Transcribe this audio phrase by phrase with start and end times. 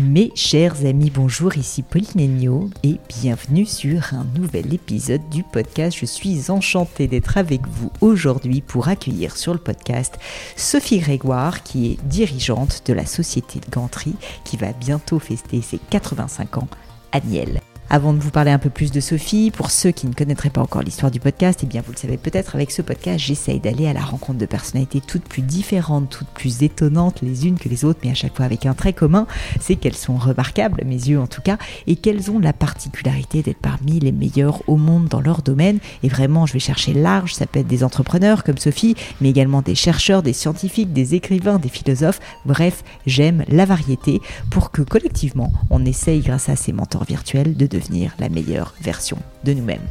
[0.00, 5.96] Mes chers amis, bonjour, ici Pauline et bienvenue sur un nouvel épisode du podcast.
[5.98, 10.16] Je suis enchantée d'être avec vous aujourd'hui pour accueillir sur le podcast
[10.54, 15.80] Sophie Grégoire qui est dirigeante de la société de Gantry qui va bientôt fester ses
[15.90, 16.68] 85 ans
[17.10, 17.60] à Niel.
[17.90, 20.60] Avant de vous parler un peu plus de Sophie, pour ceux qui ne connaîtraient pas
[20.60, 23.86] encore l'histoire du podcast, eh bien vous le savez peut-être, avec ce podcast, j'essaye d'aller
[23.86, 27.86] à la rencontre de personnalités toutes plus différentes, toutes plus étonnantes les unes que les
[27.86, 29.26] autres, mais à chaque fois avec un trait commun,
[29.58, 33.40] c'est qu'elles sont remarquables, à mes yeux en tout cas, et qu'elles ont la particularité
[33.40, 35.78] d'être parmi les meilleures au monde dans leur domaine.
[36.02, 39.62] Et vraiment, je vais chercher large, ça peut être des entrepreneurs comme Sophie, mais également
[39.62, 42.20] des chercheurs, des scientifiques, des écrivains, des philosophes.
[42.44, 47.66] Bref, j'aime la variété pour que collectivement, on essaye grâce à ces mentors virtuels de
[47.66, 47.77] devenir
[48.18, 49.86] la meilleure version de nous-mêmes.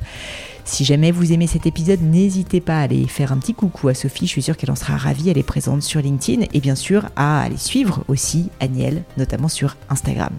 [0.67, 3.93] Si jamais vous aimez cet épisode, n'hésitez pas à aller faire un petit coucou à
[3.93, 6.75] Sophie, je suis sûre qu'elle en sera ravie, elle est présente sur LinkedIn et bien
[6.75, 10.33] sûr à aller suivre aussi Aniel, notamment sur Instagram.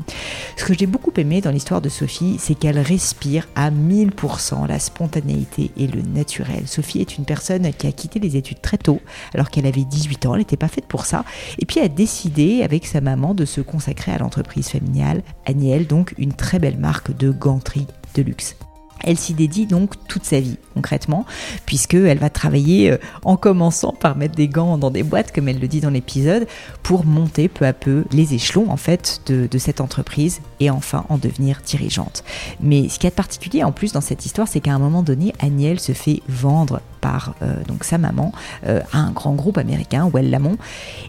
[0.56, 4.78] Ce que j'ai beaucoup aimé dans l'histoire de Sophie, c'est qu'elle respire à 1000% la
[4.78, 6.68] spontanéité et le naturel.
[6.68, 9.00] Sophie est une personne qui a quitté les études très tôt,
[9.32, 11.24] alors qu'elle avait 18 ans, elle n'était pas faite pour ça,
[11.58, 16.14] et puis a décidé avec sa maman de se consacrer à l'entreprise familiale, Aniel, donc
[16.18, 18.56] une très belle marque de ganterie de luxe.
[19.04, 21.24] Elle s'y dédie donc toute sa vie, concrètement,
[21.66, 25.60] puisqu'elle va travailler euh, en commençant par mettre des gants dans des boîtes, comme elle
[25.60, 26.46] le dit dans l'épisode,
[26.82, 31.04] pour monter peu à peu les échelons, en fait, de, de, cette entreprise et enfin
[31.08, 32.24] en devenir dirigeante.
[32.60, 35.32] Mais ce qui est particulier, en plus, dans cette histoire, c'est qu'à un moment donné,
[35.40, 38.32] Agnelle se fait vendre par euh, donc sa maman
[38.66, 40.58] euh, à un grand groupe américain, Well Lamont.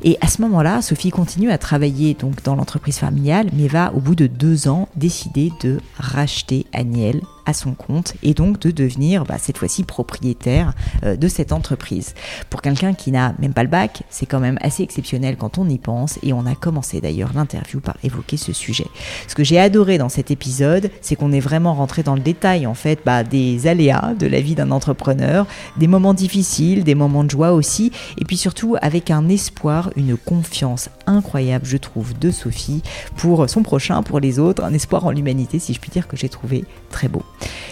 [0.04, 4.00] Et à ce moment-là, Sophie continue à travailler donc dans l'entreprise familiale, mais va au
[4.00, 9.26] bout de deux ans décider de racheter Agnelle à son compte et donc de devenir
[9.26, 10.74] bah, cette fois-ci propriétaire
[11.04, 12.14] euh, de cette entreprise.
[12.50, 15.68] Pour quelqu'un qui n'a même pas le bac, c'est quand même assez exceptionnel quand on
[15.68, 18.86] y pense et on a commencé d'ailleurs l'interview par évoquer ce sujet.
[19.28, 22.68] Ce que j'ai adoré dans cet épisode, c'est qu'on est vraiment rentré dans le détail
[22.68, 27.24] en fait bah, des aléas de la vie d'un entrepreneur, des moments difficiles, des moments
[27.24, 32.30] de joie aussi, et puis surtout avec un espoir, une confiance incroyable, je trouve, de
[32.30, 32.84] Sophie
[33.18, 36.16] pour son prochain, pour les autres, un espoir en l'humanité, si je puis dire, que
[36.16, 37.24] j'ai trouvé très beau.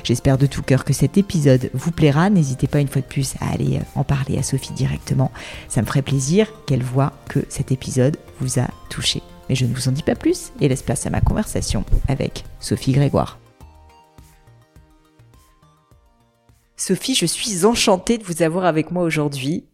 [0.03, 2.29] J'espère de tout cœur que cet épisode vous plaira.
[2.29, 5.31] N'hésitez pas une fois de plus à aller en parler à Sophie directement.
[5.67, 9.21] Ça me ferait plaisir qu'elle voit que cet épisode vous a touché.
[9.49, 12.43] Mais je ne vous en dis pas plus et laisse place à ma conversation avec
[12.59, 13.39] Sophie Grégoire.
[16.75, 19.65] Sophie, je suis enchantée de vous avoir avec moi aujourd'hui.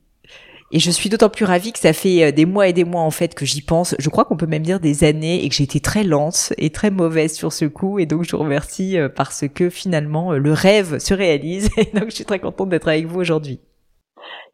[0.76, 3.02] Et je suis d'autant plus ravie que ça fait euh, des mois et des mois
[3.02, 3.96] en fait que j'y pense.
[4.00, 6.72] Je crois qu'on peut même dire des années et que j'ai été très lente et
[6.72, 8.00] très mauvaise sur ce coup.
[8.00, 11.70] Et donc je vous remercie euh, parce que finalement euh, le rêve se réalise.
[11.78, 13.60] Et donc je suis très contente d'être avec vous aujourd'hui.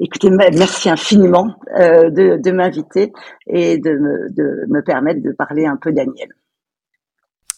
[0.01, 3.11] Écoutez, merci infiniment de, de m'inviter
[3.47, 6.29] et de me, de me permettre de parler un peu Daniel.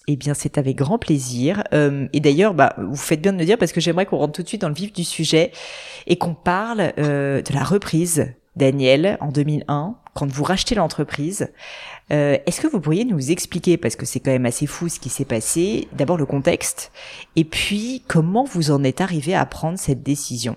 [0.07, 1.63] Eh bien, c'est avec grand plaisir.
[1.73, 4.33] Euh, et d'ailleurs, bah, vous faites bien de me dire parce que j'aimerais qu'on rentre
[4.33, 5.51] tout de suite dans le vif du sujet
[6.07, 11.51] et qu'on parle euh, de la reprise Daniel en 2001 quand vous rachetez l'entreprise.
[12.11, 14.99] Euh, Est-ce que vous pourriez nous expliquer, parce que c'est quand même assez fou ce
[14.99, 16.91] qui s'est passé, d'abord le contexte
[17.35, 20.55] et puis comment vous en êtes arrivé à prendre cette décision?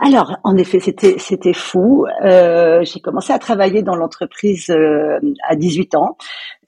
[0.00, 2.04] Alors, en effet, c'était fou.
[2.24, 6.16] Euh, j'ai commencé à travailler dans l'entreprise euh, à 18 ans.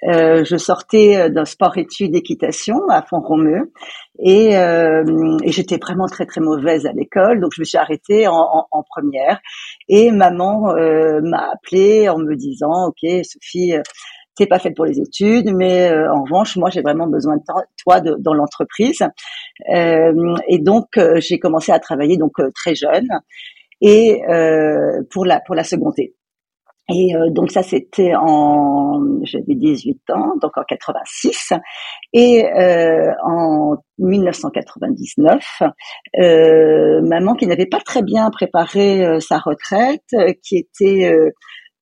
[0.06, 3.72] Euh, je sortais d'un sport-études équitation à Font-Romeu
[4.20, 8.28] et, euh, et j'étais vraiment très très mauvaise à l'école, donc je me suis arrêtée
[8.28, 9.40] en, en, en première.
[9.88, 13.74] Et maman euh, m'a appelée en me disant, ok, Sophie
[14.36, 17.42] t'es pas faite pour les études, mais en revanche, moi, j'ai vraiment besoin de
[17.82, 19.02] toi dans l'entreprise.
[19.66, 23.08] et donc, j'ai commencé à travailler donc très jeune
[23.80, 24.20] et
[25.10, 26.14] pour la pour la seconder.
[26.88, 31.52] Et euh, donc ça, c'était en, j'avais 18 ans, donc en 86.
[32.12, 35.62] Et euh, en 1999,
[36.20, 40.04] euh, maman qui n'avait pas très bien préparé euh, sa retraite,
[40.42, 41.12] qui était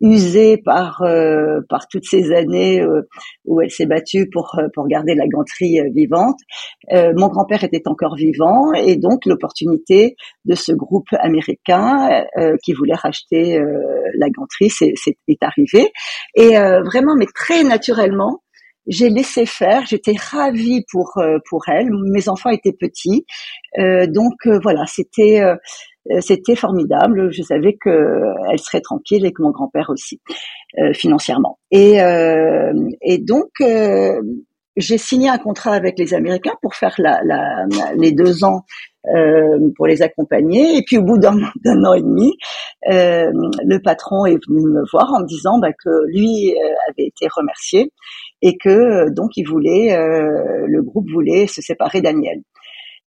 [0.00, 3.02] usée par euh, par toutes ces années euh,
[3.44, 6.38] où elle s'est battue pour euh, pour garder la ganterie vivante.
[6.92, 12.24] mon grand-père était encore vivant et donc l'opportunité de ce groupe américain
[12.62, 13.58] qui voulait racheter
[14.14, 14.94] la ganterie c'est
[15.28, 15.90] est arrivée
[16.34, 18.43] et vraiment mais très naturellement
[18.86, 21.88] j'ai laissé faire, j'étais ravie pour pour elle.
[22.10, 23.24] Mes enfants étaient petits,
[23.78, 25.42] donc voilà, c'était
[26.10, 27.30] euh, c'était formidable.
[27.32, 30.20] Je savais qu'elle serait tranquille et que mon grand-père aussi,
[30.78, 31.58] euh, financièrement.
[31.70, 33.50] Et, euh, et donc,
[34.76, 37.66] j'ai signé un contrat avec les Américains pour faire la, la,
[37.96, 38.64] les deux ans
[39.14, 40.78] euh, pour les accompagner.
[40.78, 42.32] Et puis au bout d'un an et demi,
[42.90, 43.30] euh,
[43.64, 46.54] le patron est venu me voir en me disant bah, que lui
[46.88, 47.92] avait été remercié
[48.46, 52.42] et que donc il voulait, le groupe voulait se séparer d'Aniel.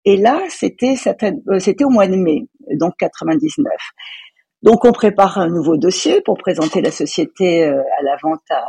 [0.05, 3.73] Et là, c'était c'était au mois de mai donc 99.
[4.63, 8.65] Donc on prépare un nouveau dossier pour présenter la société euh, à la vente à,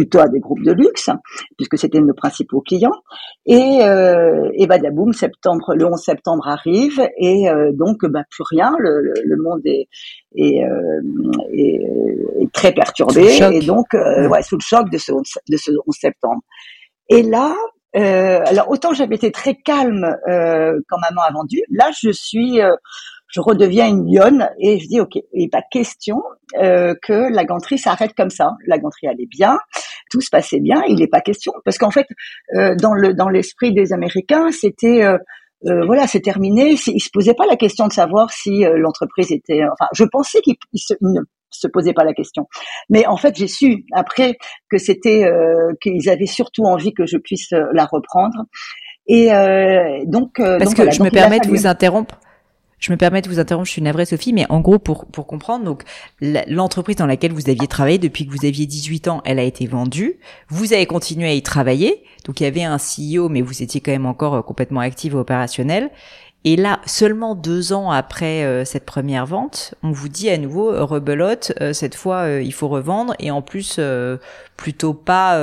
[0.00, 1.10] plutôt à des groupes de luxe,
[1.58, 3.02] puisque c'était nos principaux clients.
[3.44, 8.72] Et, euh, et badaboum, septembre, le 11 septembre arrive, et euh, donc bah, plus rien,
[8.78, 9.88] le, le, monde est,
[10.36, 11.00] est, euh,
[11.52, 11.82] est,
[12.40, 16.40] est, très perturbé, et donc ouais, sous le choc de ce, de ce 11 septembre.
[17.10, 17.54] Et là,
[17.96, 22.62] euh, alors autant j'avais été très calme euh, quand maman a vendu, là je suis,
[22.62, 22.74] euh,
[23.30, 26.22] je redeviens une lionne et je dis ok, il n'est pas question
[26.58, 28.52] euh, que la ganterie s'arrête comme ça.
[28.66, 29.58] La ganterie allait bien,
[30.10, 32.06] tout se passait bien, il n'est pas question parce qu'en fait
[32.54, 35.04] euh, dans le dans l'esprit des Américains c'était
[35.66, 36.74] euh, voilà, c'est terminé.
[36.86, 39.62] Il se posait pas la question de savoir si l'entreprise était.
[39.64, 40.56] Enfin, je pensais qu'il
[41.02, 42.46] ne se posait pas la question.
[42.88, 44.38] Mais en fait, j'ai su après
[44.70, 48.44] que c'était euh, qu'ils avaient surtout envie que je puisse la reprendre.
[49.06, 52.18] Et euh, donc, parce que je me permets de vous interrompre.
[52.80, 55.26] Je me permets de vous interrompre, je suis navrée Sophie, mais en gros pour pour
[55.26, 55.84] comprendre, donc
[56.20, 59.66] l'entreprise dans laquelle vous aviez travaillé depuis que vous aviez 18 ans, elle a été
[59.66, 60.18] vendue.
[60.48, 63.80] Vous avez continué à y travailler, donc il y avait un CEO, mais vous étiez
[63.80, 65.90] quand même encore complètement active et opérationnel.
[66.44, 70.72] Et là, seulement deux ans après euh, cette première vente, on vous dit à nouveau
[70.72, 73.78] euh, rebelote, euh, cette fois il faut revendre et en plus
[74.56, 75.38] plutôt pas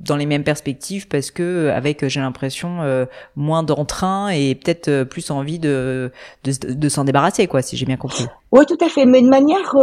[0.00, 3.06] dans les mêmes perspectives parce que avec j'ai l'impression
[3.36, 6.10] moins d'entrain et peut-être plus envie de
[6.44, 8.26] de, de s'en débarrasser quoi si j'ai bien compris.
[8.50, 9.74] Oui tout à fait mais de manière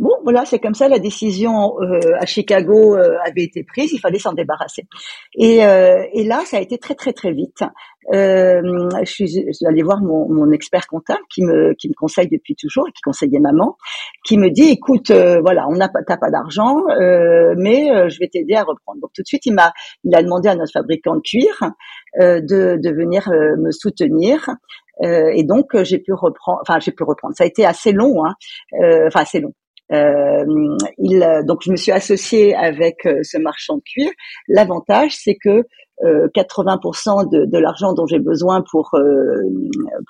[0.00, 4.00] Bon, voilà, c'est comme ça, la décision euh, à Chicago euh, avait été prise, il
[4.00, 4.88] fallait s'en débarrasser.
[5.36, 7.62] Et, euh, et, là, ça a été très très très vite.
[8.10, 12.26] je, suis, je suis allée voir mon, mon, expert comptable qui me, qui me conseille
[12.28, 13.76] depuis toujours qui conseillait maman,
[14.26, 16.82] qui me dit, écoute, voilà, on n'a pas, t'as pas d'argent,
[17.56, 19.00] mais je vais t'aider à reprendre.
[19.00, 21.70] Donc tout de suite, il m'a, il a demandé à notre fabricant de cuir
[22.18, 22.40] de,
[22.82, 24.48] de venir me soutenir.
[25.02, 27.34] et donc j'ai pu reprendre, enfin j'ai pu reprendre.
[27.36, 28.34] Ça a été assez long, hein,
[29.06, 29.54] enfin assez long.
[29.92, 30.44] Euh,
[30.98, 34.10] il, donc je me suis associée avec euh, ce marchand de cuir.
[34.48, 35.62] L'avantage, c'est que
[36.02, 38.90] 80% euh, de, de l'argent dont j'ai besoin pour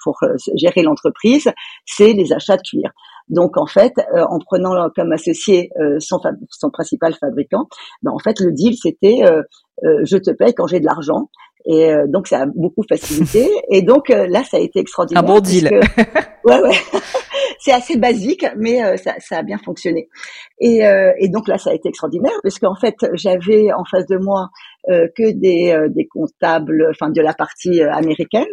[0.02, 0.18] pour
[0.56, 1.50] gérer l'entreprise,
[1.84, 2.90] c'est les achats de cuir.
[3.28, 7.68] Donc en fait, en prenant comme associé son, son principal fabricant,
[8.02, 9.20] ben, en fait le deal c'était
[9.82, 11.28] je te paye quand j'ai de l'argent.
[11.66, 13.48] Et donc ça a beaucoup facilité.
[13.70, 15.22] Et donc là, ça a été extraordinaire.
[15.22, 15.68] Un bon deal.
[16.44, 16.76] ouais, ouais.
[17.64, 20.08] c'est assez basique, mais euh, ça, ça, a bien fonctionné.
[20.60, 24.06] Et, euh, et, donc là, ça a été extraordinaire parce qu'en fait, j'avais en face
[24.06, 24.50] de moi
[24.90, 28.44] euh, que des, des comptables, enfin de la partie américaine,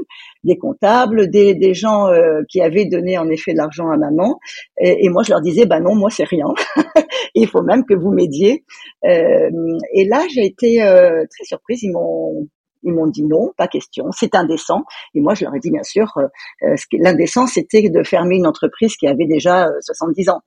[0.45, 2.07] des comptables, des, des gens
[2.49, 4.39] qui avaient donné en effet de l'argent à maman.
[4.79, 6.47] Et, et, moi, je leur disais, bah non, moi c'est rien.
[7.35, 8.63] Il faut même que vous m'aidiez.
[9.03, 11.83] et là, j'ai été très surprise.
[11.83, 12.47] Ils m'ont
[12.83, 14.83] ils m'ont dit non, pas question, c'est indécent.
[15.13, 16.27] Et moi, je leur ai dit bien sûr, euh,
[16.63, 20.41] euh l'indécent, c'était de fermer une entreprise qui avait déjà 70 euh, ans.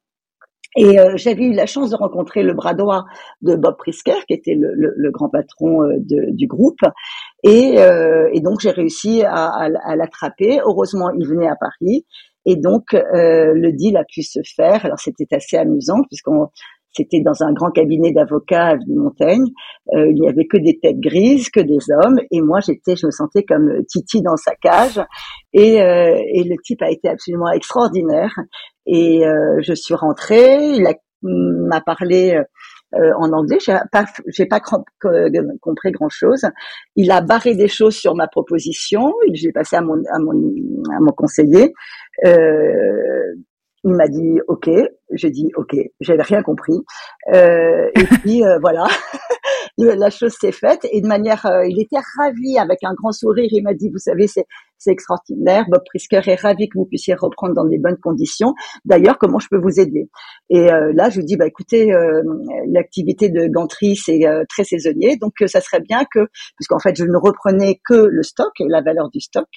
[0.77, 3.05] Et euh, j'avais eu la chance de rencontrer le bras droit
[3.43, 6.81] de Bob Prisker, qui était le, le, le grand patron de, du groupe.
[7.45, 7.77] Et,
[8.33, 10.59] et donc j'ai réussi à, à, à l'attraper.
[10.65, 12.07] Heureusement, il venait à Paris.
[12.45, 14.85] Et donc le deal a pu se faire.
[14.85, 16.49] Alors c'était assez amusant puisqu'on
[16.97, 19.47] c'était dans un grand cabinet d'avocats à Montaigne.
[19.95, 23.07] Euh, il n'y avait que des têtes grises, que des hommes, et moi j'étais, je
[23.07, 25.01] me sentais comme Titi dans sa cage.
[25.53, 28.35] Et, euh, et le type a été absolument extraordinaire.
[28.87, 30.87] Et euh, je suis rentrée, il
[31.23, 32.39] m'a parlé
[32.93, 33.59] en anglais.
[33.65, 36.45] J'ai pas, j'ai pas compris grand chose.
[36.97, 39.13] Il a barré des choses sur ma proposition.
[39.33, 40.33] J'ai passé à mon, à mon,
[40.95, 41.73] à mon conseiller.
[42.25, 43.35] Euh,
[43.85, 44.69] il m'a dit OK.
[45.13, 45.77] J'ai dit OK.
[46.01, 46.81] J'avais rien compris.
[47.33, 48.87] Euh, et puis euh, voilà,
[49.79, 50.87] la chose s'est faite.
[50.91, 53.49] Et de manière, euh, il était ravi avec un grand sourire.
[53.51, 54.47] Il m'a dit, vous savez, c'est
[54.87, 55.65] extraordinaire.
[55.71, 58.55] Bob Prisker est ravi que vous puissiez reprendre dans des bonnes conditions.
[58.85, 60.09] D'ailleurs, comment je peux vous aider?
[60.51, 61.93] Et euh, là, je lui dis, bah écoutez,
[62.69, 66.27] l'activité de Gantry c'est très saisonnier, donc ça serait bien que,
[66.57, 69.49] puisqu'en fait, je ne reprenais que le stock la valeur du stock,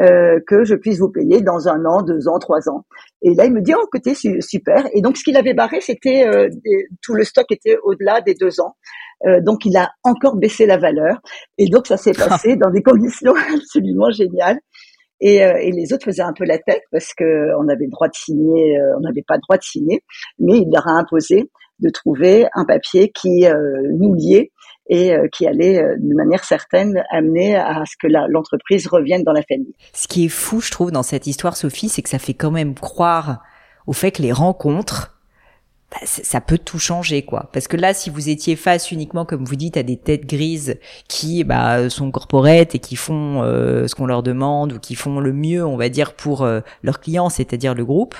[0.00, 2.86] euh, que je puisse vous payer dans un an, deux ans, trois ans.
[3.20, 4.88] Et là, il me dit, oh, côté super.
[4.94, 6.48] Et donc, ce qu'il avait barré, c'était euh,
[7.02, 8.74] tout le stock était au-delà des deux ans.
[9.26, 11.20] Euh, donc, il a encore baissé la valeur.
[11.58, 14.58] Et donc, ça s'est passé dans des conditions absolument géniales.
[15.20, 18.08] Et, et, les autres faisaient un peu la tête parce que on avait le droit
[18.08, 20.02] de signer, on n'avait pas le droit de signer,
[20.40, 23.46] mais il leur a imposé de trouver un papier qui
[24.00, 24.50] nous liait
[24.88, 29.32] et euh, qui allait euh, de manière certaine amener à ce que l'entreprise revienne dans
[29.32, 29.74] la famille.
[29.92, 32.50] Ce qui est fou, je trouve, dans cette histoire, Sophie, c'est que ça fait quand
[32.50, 33.42] même croire
[33.86, 35.21] au fait que les rencontres,
[35.92, 37.50] bah, ça peut tout changer, quoi.
[37.52, 40.78] Parce que là, si vous étiez face uniquement, comme vous dites, à des têtes grises
[41.08, 45.20] qui bah, sont corporettes et qui font euh, ce qu'on leur demande ou qui font
[45.20, 46.46] le mieux, on va dire, pour
[46.82, 48.16] leurs clients, c'est-à-dire le groupe,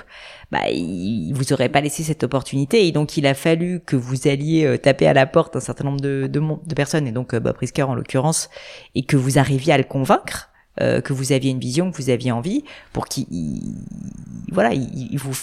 [0.53, 2.87] bah, il vous aurait pas laissé cette opportunité.
[2.87, 5.85] Et donc, il a fallu que vous alliez euh, taper à la porte un certain
[5.85, 8.51] nombre de, de, de personnes, et donc euh, Bob Prisker en l'occurrence,
[8.95, 12.09] et que vous arriviez à le convaincre euh, que vous aviez une vision, que vous
[12.09, 12.65] aviez envie,
[12.95, 13.27] pour qu'il,
[14.51, 15.37] voilà, il, vous,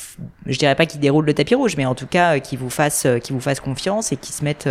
[0.47, 2.71] je dirais pas qu'il déroule le tapis rouge, mais en tout cas euh, qu'il vous
[2.71, 4.67] fasse, euh, qu'il vous fasse confiance et qu'il se mette,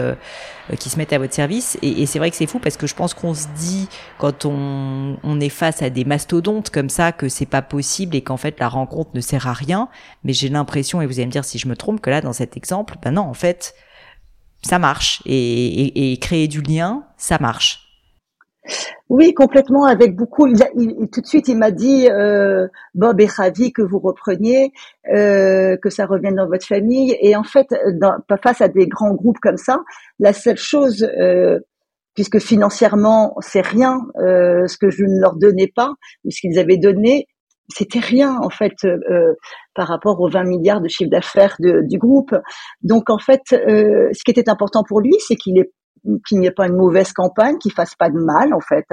[0.81, 1.79] qu'il se mette à votre service.
[1.83, 3.89] Et, c'est vrai que c'est fou parce que je pense qu'on se dit
[4.19, 8.37] quand on, est face à des mastodontes comme ça que c'est pas possible et qu'en
[8.37, 9.89] fait la rencontre ne sert à rien.
[10.25, 12.33] Mais j'ai l'impression, et vous allez me dire si je me trompe, que là dans
[12.33, 13.77] cet exemple, ben non, en fait,
[14.63, 17.88] ça marche et créer du lien, ça marche.
[19.09, 20.47] Oui, complètement, avec beaucoup.
[20.47, 20.59] Il,
[21.11, 24.73] tout de suite, il m'a dit euh, Bob est ravi que vous repreniez,
[25.15, 27.17] euh, que ça revienne dans votre famille.
[27.21, 29.81] Et en fait, dans, face à des grands groupes comme ça,
[30.19, 31.59] la seule chose, euh,
[32.15, 35.93] puisque financièrement c'est rien, euh, ce que je ne leur donnais pas
[36.25, 37.27] ou ce qu'ils avaient donné,
[37.69, 39.35] c'était rien en fait euh,
[39.75, 42.35] par rapport aux 20 milliards de chiffre d'affaires du groupe.
[42.83, 45.71] Donc en fait, euh, ce qui était important pour lui, c'est qu'il ait
[46.27, 48.87] qu'il n'y ait pas une mauvaise campagne, qu'il fasse pas de mal en fait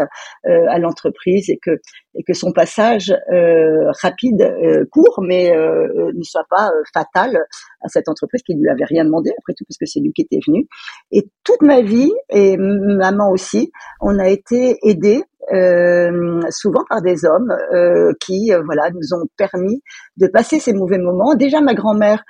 [0.47, 1.71] euh, à l'entreprise et que
[2.17, 7.37] et que son passage euh, rapide, euh, court, mais ne soit pas fatal
[7.81, 10.21] à cette entreprise qui lui avait rien demandé après tout parce que c'est lui qui
[10.21, 10.67] était venu.
[11.11, 17.25] Et toute ma vie et maman aussi, on a été aidés euh, souvent par des
[17.25, 19.81] hommes euh, qui euh, voilà nous ont permis
[20.17, 21.35] de passer ces mauvais moments.
[21.35, 22.23] Déjà ma grand-mère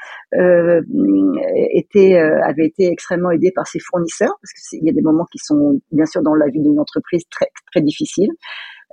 [1.73, 5.37] était avait été extrêmement aidée par ses fournisseurs parce qu'il y a des moments qui
[5.37, 8.31] sont bien sûr dans la vie d'une entreprise très très difficiles.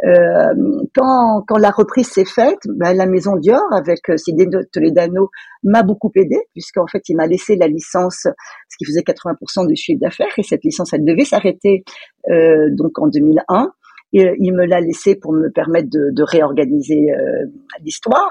[0.05, 0.55] Euh,
[0.95, 5.31] quand, quand la reprise s'est faite, ben, la maison Dior avec Sidney Toledano
[5.63, 9.77] m'a beaucoup aidé puisqu'en fait il m'a laissé la licence, ce qui faisait 80% du
[9.77, 11.85] chiffre d'affaires et cette licence elle devait s'arrêter
[12.31, 13.73] euh, donc en 2001
[14.13, 17.47] il me l'a laissé pour me permettre de, de réorganiser euh,
[17.81, 18.31] l'histoire.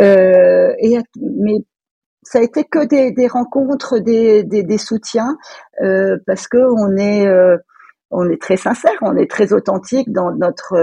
[0.00, 1.58] Euh, et mais
[2.22, 5.36] ça a été que des, des rencontres, des, des, des soutiens,
[5.82, 7.56] euh, parce que on est euh,
[8.10, 10.74] on est très sincère, on est très authentique dans notre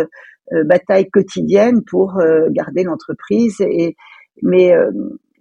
[0.54, 3.60] euh, bataille quotidienne pour garder l'entreprise.
[3.62, 3.96] Et
[4.44, 4.72] mais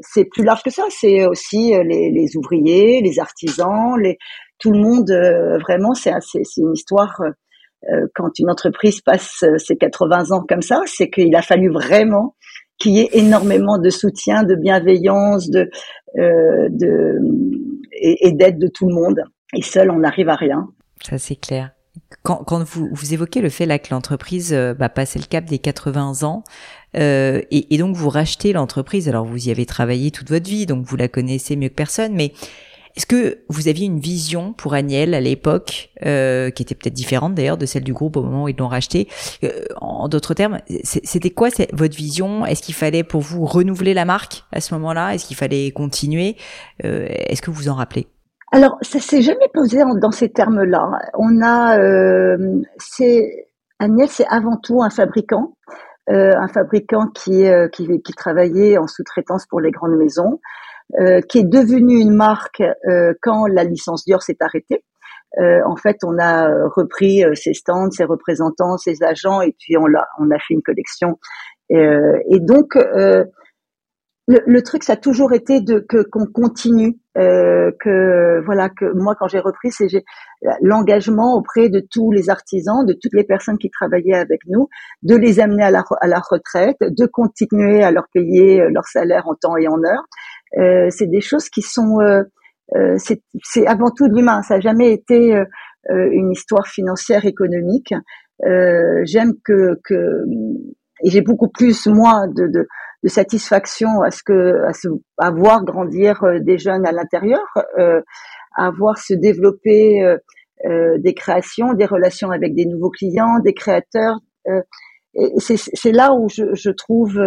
[0.01, 0.83] c'est plus large que ça.
[0.91, 4.19] C'est aussi les, les, ouvriers, les artisans, les
[4.59, 5.11] tout le monde.
[5.61, 6.13] vraiment, c'est
[6.57, 7.31] une histoire euh,
[8.15, 12.35] quand une entreprise passe euh, ses 80 ans comme ça, c'est qu'il a fallu vraiment
[12.79, 15.71] qu'il y ait énormément de soutien, de bienveillance, de,
[16.19, 16.69] euh,
[17.93, 19.23] et, d'aide de tout le monde.
[19.55, 20.69] Et seul, on n'arrive à rien.
[21.03, 21.71] Ça, c'est clair.
[22.23, 26.25] Quand, vous, évoquez le fait là que l'entreprise euh, bah, passait le cap des 80
[26.25, 26.45] ans,
[26.97, 29.09] euh, et, et, donc vous rachetez l'entreprise.
[29.09, 32.15] Alors vous y avez travaillé toute votre vie, donc vous la connaissez mieux que personne.
[32.15, 32.33] Mais
[32.97, 37.35] est-ce que vous aviez une vision pour Agnel à l'époque, euh, qui était peut-être différente
[37.35, 39.09] d'ailleurs de celle du groupe au moment où ils l'ont racheté?
[39.45, 39.51] Euh,
[39.83, 42.47] En d'autres termes, c'était quoi votre vision?
[42.47, 45.15] Est-ce qu'il fallait pour vous renouveler la marque à ce moment-là?
[45.15, 46.37] Est-ce qu'il fallait continuer?
[46.85, 48.07] Euh, Est-ce que vous en rappelez?
[48.53, 50.89] Alors, ça s'est jamais posé dans ces termes-là.
[51.19, 51.77] On a,
[52.79, 53.49] c'est
[53.79, 55.53] Agnel, c'est avant tout un fabricant.
[56.09, 60.66] un fabricant qui, qui, qui travaillait en sous-traitance pour les grandes maisons, euh,
[61.29, 64.85] qui est devenue une marque euh, quand la licence Dior s'est arrêtée.
[65.39, 69.87] Euh, en fait, on a repris ses stands, ses représentants, ses agents, et puis on
[69.87, 71.19] a, on a fait une collection.
[71.71, 72.77] et donc,
[74.29, 79.15] le, truc, ça a toujours été de que qu'on continue, euh, que voilà que moi
[79.17, 79.87] quand j'ai repris, c'est
[80.61, 84.69] l'engagement auprès de tous les artisans, de toutes les personnes qui travaillaient avec nous,
[85.03, 88.87] de les amener à la à la retraite, de continuer à leur payer euh, leur
[88.87, 90.05] salaire en temps et en heure.
[90.59, 92.23] Euh, c'est des choses qui sont euh,
[92.77, 94.43] euh c'est avant tout l'humain.
[94.43, 95.37] Ça n'a jamais été
[95.89, 97.95] une histoire financière économique.
[98.43, 100.25] J'aime que que
[101.05, 102.67] et j'ai beaucoup plus moi de, de
[103.03, 104.89] de satisfaction à ce que à, se,
[105.19, 107.47] à voir grandir des jeunes à l'intérieur,
[107.79, 108.01] euh,
[108.57, 110.03] à voir se développer
[110.65, 114.19] euh, des créations, des relations avec des nouveaux clients, des créateurs.
[114.49, 114.63] Euh,
[115.39, 117.19] c'est là où je, je trouve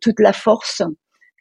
[0.00, 0.82] toute la force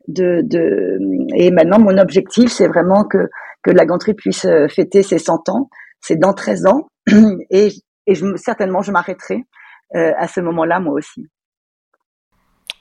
[0.08, 1.00] de, de,
[1.36, 3.30] et maintenant mon objectif c'est vraiment que
[3.64, 5.70] que la ganterie puisse fêter ses 100 ans.
[6.00, 6.88] C'est dans 13 ans.
[7.50, 7.70] Et,
[8.06, 9.44] et certainement je m'arrêterai
[9.94, 11.28] à ce moment-là moi aussi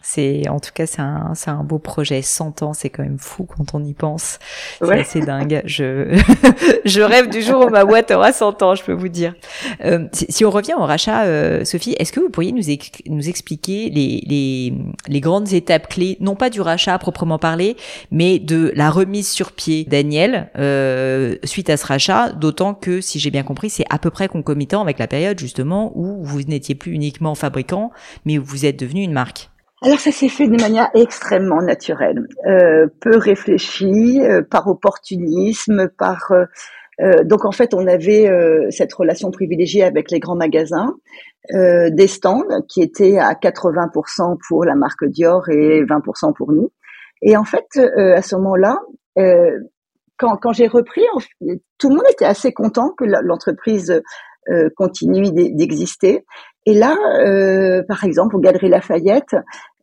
[0.08, 2.22] c'est, en tout cas, c'est un, c'est un beau projet.
[2.22, 4.38] 100 ans, c'est quand même fou quand on y pense.
[4.78, 5.62] C'est assez dingue.
[5.64, 6.16] Je,
[6.84, 9.34] je rêve du jour où ma boîte aura 100 ans, je peux vous dire.
[9.84, 12.62] Euh, si, on revient au rachat, euh, Sophie, est-ce que vous pourriez nous,
[13.08, 14.74] nous expliquer les, les,
[15.08, 17.76] les grandes étapes clés, non pas du rachat proprement parlé,
[18.12, 23.18] mais de la remise sur pied Daniel euh, suite à ce rachat, d'autant que, si
[23.18, 26.76] j'ai bien compris, c'est à peu près concomitant avec la période justement où vous n'étiez
[26.76, 27.90] plus uniquement fabricant,
[28.24, 29.50] mais où vous êtes devenu une marque.
[29.86, 36.32] Alors ça s'est fait de manière extrêmement naturelle, euh, peu réfléchie, euh, par opportunisme, par
[36.32, 38.28] euh, donc en fait on avait
[38.70, 40.92] cette relation privilégiée avec les grands magasins,
[41.52, 46.72] des stands qui étaient à 80% pour la marque Dior et 20% pour nous.
[47.22, 48.80] Et en fait à ce moment-là,
[50.16, 51.02] quand, quand j'ai repris,
[51.78, 54.02] tout le monde était assez content que l'entreprise
[54.74, 56.24] continue d'exister.
[56.66, 59.38] Et là, euh, par exemple, au Galerie Lafayette, euh,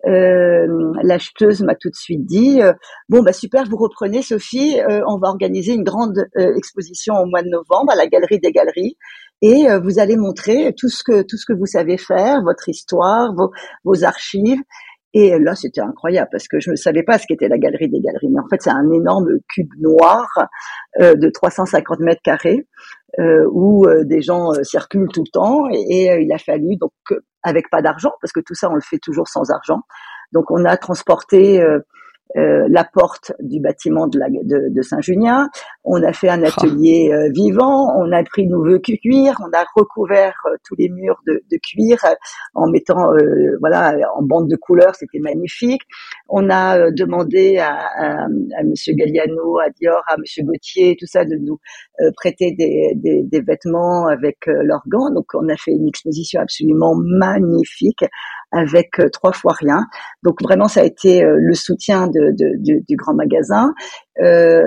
[0.05, 2.73] l'acheteuse m'a tout de suite dit euh,
[3.09, 7.25] bon bah super vous reprenez Sophie euh, on va organiser une grande euh, exposition au
[7.25, 8.97] mois de novembre à la galerie des galeries
[9.41, 13.33] et vous allez montrer tout ce que tout ce que vous savez faire votre histoire
[13.35, 13.51] vos,
[13.83, 14.61] vos archives.
[15.13, 17.99] Et là c'était incroyable parce que je ne savais pas ce qu'était la galerie des
[17.99, 20.27] galeries mais en fait c'est un énorme cube noir
[20.99, 22.65] de 350 mètres carrés.
[22.65, 26.91] euh, où euh, des gens euh, circulent tout le temps et, il a fallu donc
[27.43, 29.81] avec pas d'argent parce que tout ça on le fait toujours sans argent.
[30.31, 31.63] Donc on a transporté
[32.35, 35.49] euh, la porte du bâtiment de, la, de, de Saint-Junien.
[35.83, 36.47] On a fait un ah.
[36.47, 37.95] atelier euh, vivant.
[37.95, 39.35] On a pris nouveau cuir.
[39.39, 41.99] On a recouvert euh, tous les murs de, de cuir
[42.55, 43.11] en mettant,
[43.59, 44.95] voilà, en bande de couleurs.
[44.95, 45.81] C'était magnifique.
[46.27, 51.25] On a demandé à, à, à, Monsieur Galliano, à Dior, à Monsieur Gauthier, tout ça,
[51.25, 51.59] de nous
[52.15, 55.11] prêter des, des, des vêtements avec leurs gants.
[55.11, 58.05] Donc, on a fait une exposition absolument magnifique
[58.53, 59.87] avec euh, trois fois rien.
[60.23, 63.73] Donc vraiment, ça a été euh, le soutien de, de, du, du, grand magasin.
[64.21, 64.61] Euh,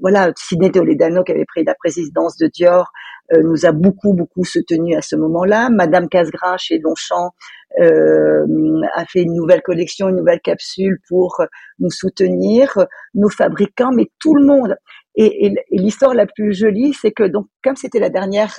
[0.00, 2.92] voilà, Sidney Toledano qui avait pris la présidence de Dior
[3.32, 5.70] euh, nous a beaucoup beaucoup soutenu à ce moment-là.
[5.70, 7.32] Madame Casgrain chez Longchamp
[7.80, 8.46] euh,
[8.94, 11.42] a fait une nouvelle collection, une nouvelle capsule pour
[11.78, 14.76] nous soutenir, nos fabricants, mais tout le monde.
[15.16, 18.54] Et, et, et l'histoire la plus jolie, c'est que donc comme c'était la dernière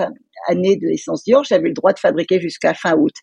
[0.48, 3.14] année de l'essence Dior, j'avais le droit de fabriquer jusqu'à fin août.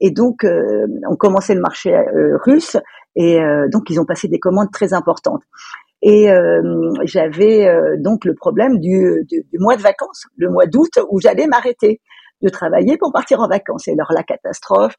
[0.00, 2.76] Et donc, euh, on commençait le marché euh, russe,
[3.14, 5.42] et euh, donc ils ont passé des commandes très importantes.
[6.02, 6.28] Et
[7.04, 7.66] j'avais
[7.98, 9.26] donc le problème du,
[9.58, 12.00] mois de vacances, le mois d'août, où j'allais m'arrêter
[12.42, 13.88] de travailler pour partir en vacances.
[13.88, 14.94] Et alors la catastrophe.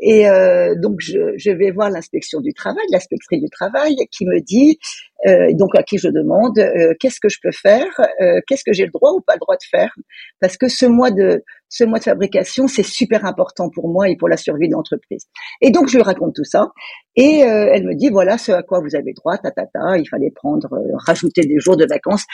[0.00, 4.40] Et euh, donc je, je, vais voir l'inspection du travail, l'inspectrice du travail, qui me
[4.40, 4.78] dit,
[5.26, 7.88] euh, donc à qui je demande, euh, qu'est-ce que je peux faire,
[8.20, 9.92] euh, qu'est-ce que j'ai le droit ou pas le droit de faire,
[10.40, 14.16] parce que ce mois de ce mois de fabrication c'est super important pour moi et
[14.16, 15.26] pour la survie de l'entreprise.
[15.60, 16.68] Et donc je lui raconte tout ça,
[17.16, 19.98] et euh, elle me dit voilà ce à quoi vous avez droit, ta ta ta,
[19.98, 22.24] il fallait prendre, euh, rajouter des jours de vacances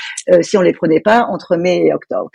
[0.43, 2.31] si on les prenait pas entre mai et octobre.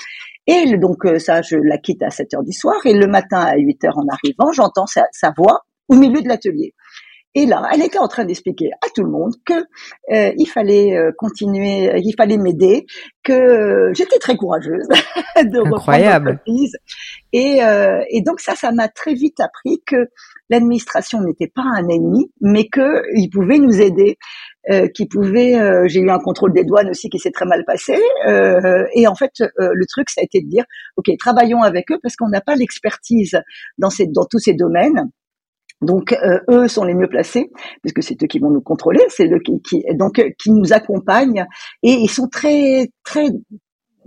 [0.47, 2.75] Et donc euh, ça, je la quitte à 7 heures du soir.
[2.85, 6.27] Et le matin à 8 heures en arrivant, j'entends sa, sa, voix au milieu de
[6.27, 6.73] l'atelier.
[7.35, 10.97] Et là, elle était en train d'expliquer à tout le monde que euh, il fallait
[10.97, 12.87] euh, continuer, il fallait m'aider,
[13.23, 14.87] que j'étais très courageuse
[15.37, 16.31] de Incroyable.
[16.31, 16.75] l'entreprise.
[17.31, 17.59] Et,
[18.09, 20.09] et donc ça, ça m'a très vite appris que
[20.49, 24.48] l'administration n'était pas un ennemi, mais qu'il pouvait nous aider euh,
[24.93, 25.59] qui pouvait.
[25.59, 27.99] Euh, j'ai eu un contrôle des douanes aussi qui s'est très mal passé.
[28.27, 30.65] Euh, et en fait, le truc, ça a été de dire,
[30.97, 33.39] ok, travaillons avec eux parce qu'on n'a pas l'expertise
[33.77, 35.09] dans, ces, dans tous ces domaines.
[35.81, 36.13] Donc
[36.49, 37.49] eux sont les mieux placés
[37.81, 41.45] puisque c'est eux qui vont nous contrôler, c'est eux qui, qui, donc qui nous accompagnent
[41.83, 43.27] et ils sont très très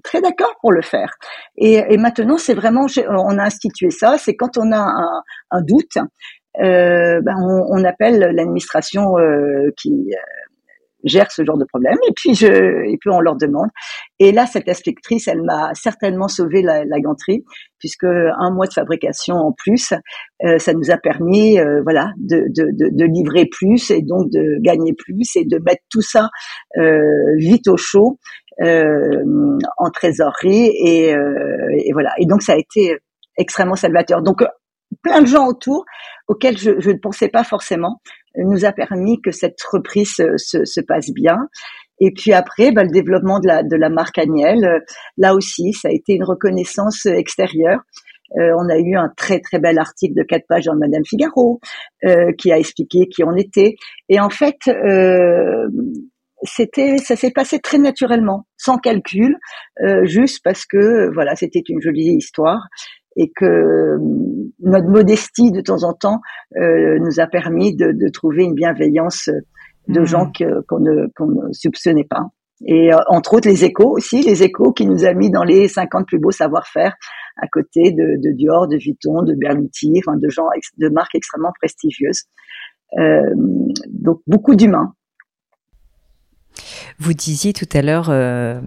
[0.05, 1.15] très d'accord pour le faire.
[1.57, 5.62] Et, et maintenant c'est vraiment on a institué ça, c'est quand on a un, un
[5.62, 5.97] doute,
[6.59, 9.15] ben on, on, appelle l'administration
[9.75, 10.12] qui
[11.05, 11.97] gère ce genre de problème.
[12.09, 13.69] Et puis je et puis on leur demande.
[14.19, 17.45] Et là cette inspectrice elle m'a certainement sauvé la, la ganterie
[17.79, 19.93] puisque un mois de fabrication en plus
[20.45, 24.31] euh, ça nous a permis euh, voilà de, de, de, de, livrer plus et donc
[24.31, 26.29] de gagner plus et de mettre tout ça
[26.79, 27.01] euh,
[27.38, 28.19] vite au chaud
[28.61, 29.25] euh,
[29.79, 32.12] en trésorerie et, euh, et voilà.
[32.19, 32.97] Et donc ça a été
[33.38, 34.23] extrêmement salvateur.
[34.23, 34.45] Donc
[35.03, 35.85] plein de gens autour
[36.29, 38.01] auxquels je, je ne pensais pas forcément
[38.37, 41.37] nous a permis que cette reprise se, se, passe bien.
[42.01, 44.79] Et puis après, bah, le développement de la, de la marque Agnelle, euh,
[45.16, 47.81] là aussi, ça a été une reconnaissance extérieure.
[48.38, 51.61] Euh, on a eu un très très bel article de quatre pages dans Madame Figaro
[52.05, 53.75] euh, qui a expliqué qui on était.
[54.09, 55.68] Et en fait, euh,
[56.42, 59.37] c'était, ça s'est passé très naturellement, sans calcul,
[59.85, 62.66] euh, juste parce que voilà, c'était une jolie histoire
[63.16, 63.98] et que euh,
[64.61, 66.20] notre modestie de temps en temps
[66.57, 69.29] euh, nous a permis de, de, trouver une bienveillance
[69.88, 70.05] de mmh.
[70.05, 70.33] gens
[70.68, 72.27] qu'on ne, qu'on ne soupçonnait pas.
[72.66, 75.68] Et euh, entre autres les échos aussi, les échos qui nous a mis dans les
[75.68, 76.94] 50 plus beaux savoir-faire
[77.37, 80.46] à côté de, de, Dior, de Vuitton, de Berluti, enfin de gens
[80.79, 82.25] de marques extrêmement prestigieuses.
[82.98, 83.35] Euh,
[83.88, 84.94] donc beaucoup d'humains.
[86.99, 88.61] Vous disiez tout à l'heure, euh,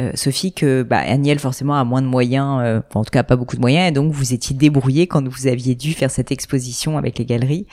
[0.00, 3.36] euh, Sophie, que bah, Agnel forcément a moins de moyens, euh, en tout cas pas
[3.36, 6.98] beaucoup de moyens, et donc vous étiez débrouillé quand vous aviez dû faire cette exposition
[6.98, 7.66] avec les galeries.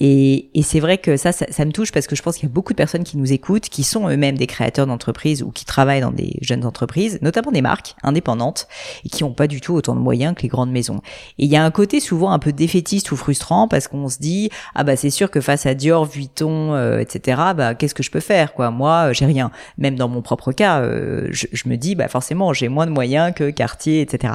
[0.00, 2.48] Et, et c'est vrai que ça, ça, ça, me touche parce que je pense qu'il
[2.48, 5.50] y a beaucoup de personnes qui nous écoutent, qui sont eux-mêmes des créateurs d'entreprises ou
[5.50, 8.68] qui travaillent dans des jeunes entreprises, notamment des marques indépendantes,
[9.04, 11.00] et qui n'ont pas du tout autant de moyens que les grandes maisons.
[11.38, 14.18] Et il y a un côté souvent un peu défaitiste ou frustrant parce qu'on se
[14.18, 17.40] dit ah bah c'est sûr que face à Dior, Vuitton, euh, etc.
[17.56, 18.70] Bah qu'est-ce que je peux faire quoi?
[18.70, 19.50] Moi j'ai rien.
[19.76, 20.82] Même dans mon propre cas,
[21.30, 24.34] je, je me dis, bah forcément, j'ai moins de moyens que Cartier, etc.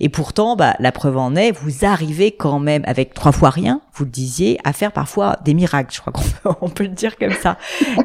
[0.00, 3.80] Et pourtant, bah, la preuve en est, vous arrivez quand même, avec trois fois rien,
[3.94, 5.94] vous le disiez, à faire parfois des miracles.
[5.94, 7.58] Je crois qu'on peut, on peut le dire comme ça.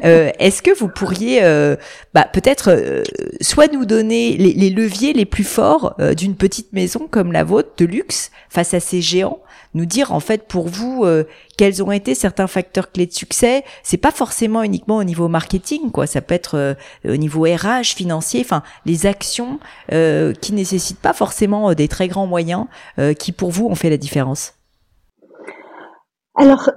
[0.04, 1.76] Euh, Est-ce que vous pourriez, euh,
[2.14, 3.02] bah, peut-être, euh,
[3.40, 7.44] soit nous donner les, les, leviers les plus forts euh, d'une petite maison comme la
[7.44, 9.40] vôtre de luxe face à ces géants,
[9.74, 11.24] nous dire en fait pour vous euh,
[11.56, 13.64] quels ont été certains facteurs clés de succès.
[13.82, 16.06] C'est pas forcément uniquement au niveau marketing, quoi.
[16.06, 19.58] Ça peut être euh, au niveau RH, financier, enfin les actions
[19.92, 22.66] euh, qui nécessitent pas forcément des très grands moyens,
[23.18, 24.54] qui pour vous ont fait la différence.
[26.34, 26.70] Alors,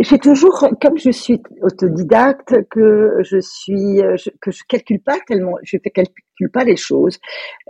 [0.00, 4.00] j'ai toujours, comme je suis autodidacte, que je suis,
[4.40, 7.18] que je calcule pas tellement, je ne calcule pas les choses.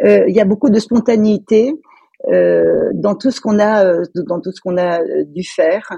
[0.04, 1.72] il y a beaucoup de spontanéité.
[2.28, 5.92] Euh, dans tout ce qu'on a, euh, dans tout ce qu'on a euh, dû faire.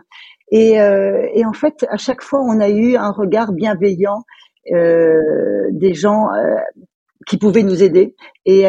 [0.51, 4.23] Et, et, en fait, à chaque fois, on a eu un regard bienveillant
[4.71, 6.27] des gens
[7.27, 8.15] qui pouvaient nous aider.
[8.45, 8.61] Et,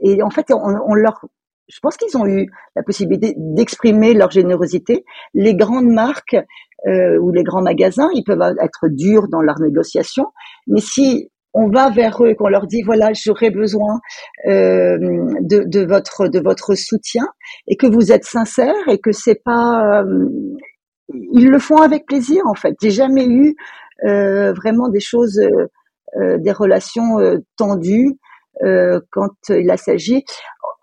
[0.00, 1.20] et en fait, on, leur
[1.68, 5.04] je pense qu'ils ont eu la possibilité d'exprimer leur générosité.
[5.34, 6.36] Les grandes marques
[6.86, 10.26] euh, ou les grands magasins, ils peuvent être durs dans leur négociation,
[10.66, 13.98] mais si on va vers eux, qu'on leur dit voilà, j'aurais besoin
[14.46, 14.96] euh,
[15.40, 17.26] de, de, votre de votre soutien
[17.66, 20.28] et que vous êtes sincère et que c'est pas euh,
[21.32, 22.76] ils le font avec plaisir en fait.
[22.80, 23.56] J'ai jamais eu
[24.04, 27.16] euh, vraiment des choses, euh, des relations
[27.56, 28.16] tendues
[29.10, 30.24] quand il a s'agit.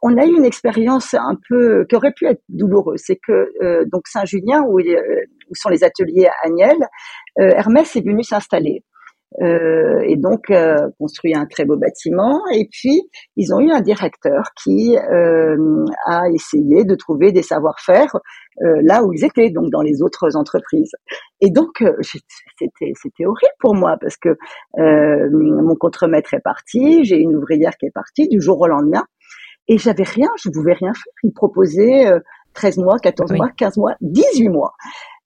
[0.01, 4.07] On a eu une expérience un peu qui aurait pu être douloureuse, c'est que donc
[4.07, 6.77] Saint-Julien où, où, sont les ateliers Agnel,
[7.37, 8.83] Hermès est venu s'installer.
[9.41, 12.39] Euh, et donc euh, construit un très beau bâtiment.
[12.53, 13.01] Et puis
[13.35, 18.15] ils ont eu un directeur qui euh, a essayé de trouver des savoir-faire
[18.63, 20.91] euh, là où ils étaient, donc dans les autres entreprises.
[21.41, 24.37] Et donc euh, c'était c'était horrible pour moi parce que
[24.77, 29.03] mon contremaître est parti, j'ai une ouvrière qui est partie du jour au lendemain
[29.67, 31.13] et j'avais rien, je pouvais rien faire.
[31.23, 32.05] Il proposait
[32.53, 34.73] 13 mois, 14 mois, 15 mois, 18 mois.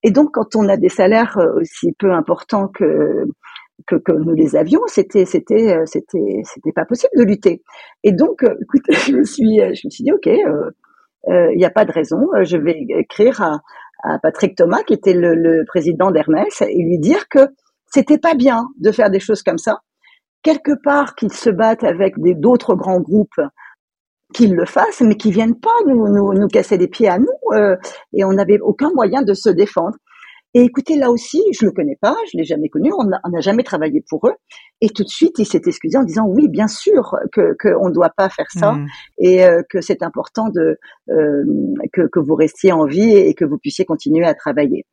[0.01, 3.25] Et donc, quand on a des salaires aussi peu importants que
[3.87, 7.61] que, que nous les avions, c'était c'était euh, c'était c'était pas possible de lutter.
[8.03, 11.65] Et donc, euh, écoutez, je me suis je me suis dit ok, il euh, n'y
[11.65, 13.61] a pas de raison, je vais écrire à,
[14.03, 17.47] à Patrick Thomas qui était le, le président d'Hermès et lui dire que
[17.91, 19.79] c'était pas bien de faire des choses comme ça.
[20.43, 23.41] Quelque part qu'ils se battent avec d'autres grands groupes
[24.33, 27.27] qu'ils le fassent, mais qu'ils viennent pas nous, nous, nous casser les pieds à nous,
[27.53, 27.75] euh,
[28.13, 29.95] et on n'avait aucun moyen de se défendre.
[30.55, 33.61] Et écoutez, là aussi, je le connais pas, je l'ai jamais connu, on n'a jamais
[33.61, 34.33] travaillé pour eux.
[34.81, 37.93] Et tout de suite, il s'est excusé en disant oui, bien sûr que qu'on ne
[37.93, 38.87] doit pas faire ça mmh.
[39.19, 41.43] et euh, que c'est important de euh,
[41.93, 44.87] que, que vous restiez en vie et que vous puissiez continuer à travailler.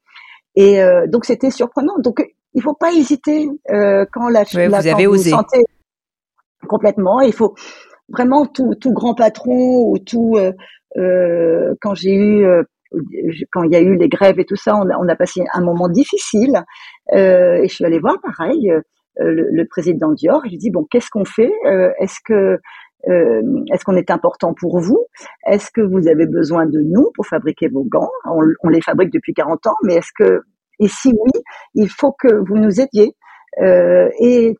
[0.56, 1.98] Et euh, donc c'était surprenant.
[2.00, 5.30] Donc il faut pas hésiter euh, quand la, ouais, vous avez osé.
[5.30, 5.62] sentez
[6.68, 7.20] complètement.
[7.20, 7.54] Il faut
[8.10, 12.46] vraiment tout, tout grand patron ou tout euh, quand j'ai eu
[13.52, 15.88] quand il y a eu les grèves et tout ça, on a, passé un moment
[15.88, 16.62] difficile.
[17.12, 18.80] Euh, et je suis allée voir, pareil, euh,
[19.18, 20.42] le, président Dior.
[20.44, 22.58] Je lui dis bon, qu'est-ce qu'on fait euh, Est-ce que
[23.08, 25.06] est-ce qu'on est important pour vous?
[25.46, 28.10] Est-ce que vous avez besoin de nous pour fabriquer vos gants?
[28.24, 30.40] On, les fabrique depuis 40 ans, mais est-ce que
[30.80, 31.40] et si oui,
[31.74, 33.14] il faut que vous nous aidiez.
[33.62, 34.56] et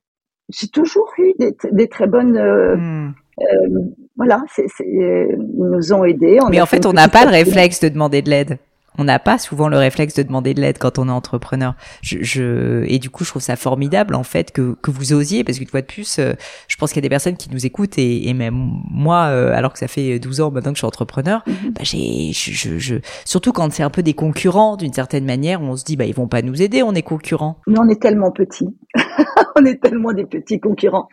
[0.49, 3.69] j'ai toujours eu des, des très bonnes Euh,
[4.17, 6.39] voilà, c'est, ils nous ont aidés.
[6.51, 8.59] Mais en fait, on n'a pas le réflexe de demander de l'aide.
[8.99, 11.75] On n'a pas souvent le réflexe de demander de l'aide quand on est entrepreneur.
[12.01, 15.45] Je, je, et du coup, je trouve ça formidable en fait que, que vous osiez,
[15.45, 16.33] parce qu'une fois de plus, euh,
[16.69, 18.55] je pense qu'il y a des personnes qui nous écoutent et, et même
[18.91, 21.73] moi, euh, alors que ça fait 12 ans maintenant que je suis entrepreneur, mm-hmm.
[21.73, 22.95] bah, j'ai, je, je,
[23.25, 26.15] surtout quand c'est un peu des concurrents d'une certaine manière, on se dit bah ils
[26.15, 27.59] vont pas nous aider, on est concurrents.
[27.67, 28.69] Mais on est tellement petits,
[29.57, 31.09] on est tellement des petits concurrents.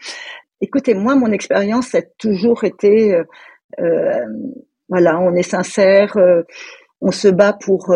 [0.63, 3.23] Écoutez, moi, mon expérience a toujours été, euh,
[3.81, 4.25] euh,
[4.87, 6.43] voilà, on est sincère, euh,
[7.01, 7.93] on se bat pour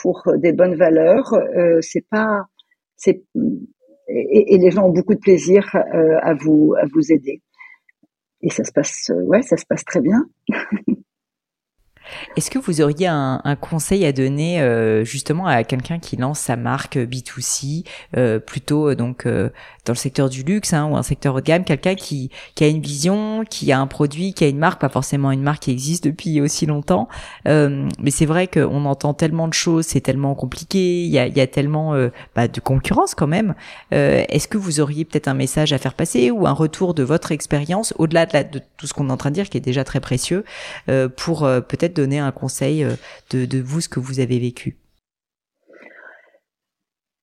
[0.00, 1.34] pour des bonnes valeurs.
[1.80, 2.44] c'est pas,
[2.96, 3.24] c'est
[4.06, 7.42] et, les gens ont beaucoup de plaisir à vous à vous aider.
[8.40, 10.26] Et ça se passe, ouais, ça se passe très bien.
[12.36, 14.60] Est-ce que vous auriez un, conseil à donner
[15.04, 19.26] justement à quelqu'un qui lance sa marque B2C, euh, plutôt donc
[19.86, 22.64] dans le secteur du luxe hein, ou un secteur haut de gamme, quelqu'un qui, qui
[22.64, 25.62] a une vision, qui a un produit, qui a une marque, pas forcément une marque
[25.62, 27.08] qui existe depuis aussi longtemps,
[27.44, 31.40] mais c'est vrai qu'on entend tellement de choses, c'est tellement compliqué, il y a, y
[31.40, 31.94] a tellement
[32.34, 33.54] bah, de concurrence quand même.
[33.90, 37.32] Est-ce que vous auriez peut-être un message à faire passer ou un retour de votre
[37.32, 39.84] expérience au-delà de, de, tout ce qu'on est en train de dire, qui est déjà
[39.84, 40.44] très précieux,
[41.16, 42.96] pour peut-être donner un conseil euh,
[43.30, 44.76] de, vous, ce que vous avez vécu?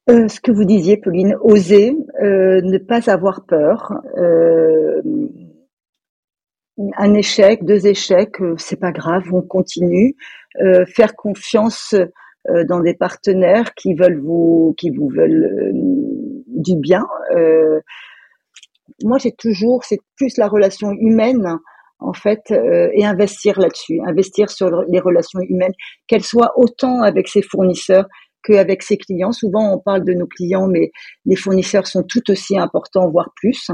[0.10, 3.94] Euh, ce que vous disiez, Pauline, oser, euh, ne pas avoir peur.
[6.98, 10.16] un échec, deux échecs, c'est pas grave, on continue.
[10.88, 11.96] faire confiance
[12.68, 15.74] dans des partenaires qui veulent vous, qui vous veulent
[16.48, 17.06] du bien.
[19.04, 21.60] moi, j'ai toujours, c'est plus la relation humaine
[22.04, 25.74] en fait, euh, et investir là-dessus, investir sur les relations humaines,
[26.08, 28.06] qu'elles soient autant avec ses fournisseurs
[28.44, 29.32] qu'avec ses clients.
[29.32, 30.92] Souvent, on parle de nos clients, mais
[31.26, 33.70] les fournisseurs sont tout aussi importants, voire plus,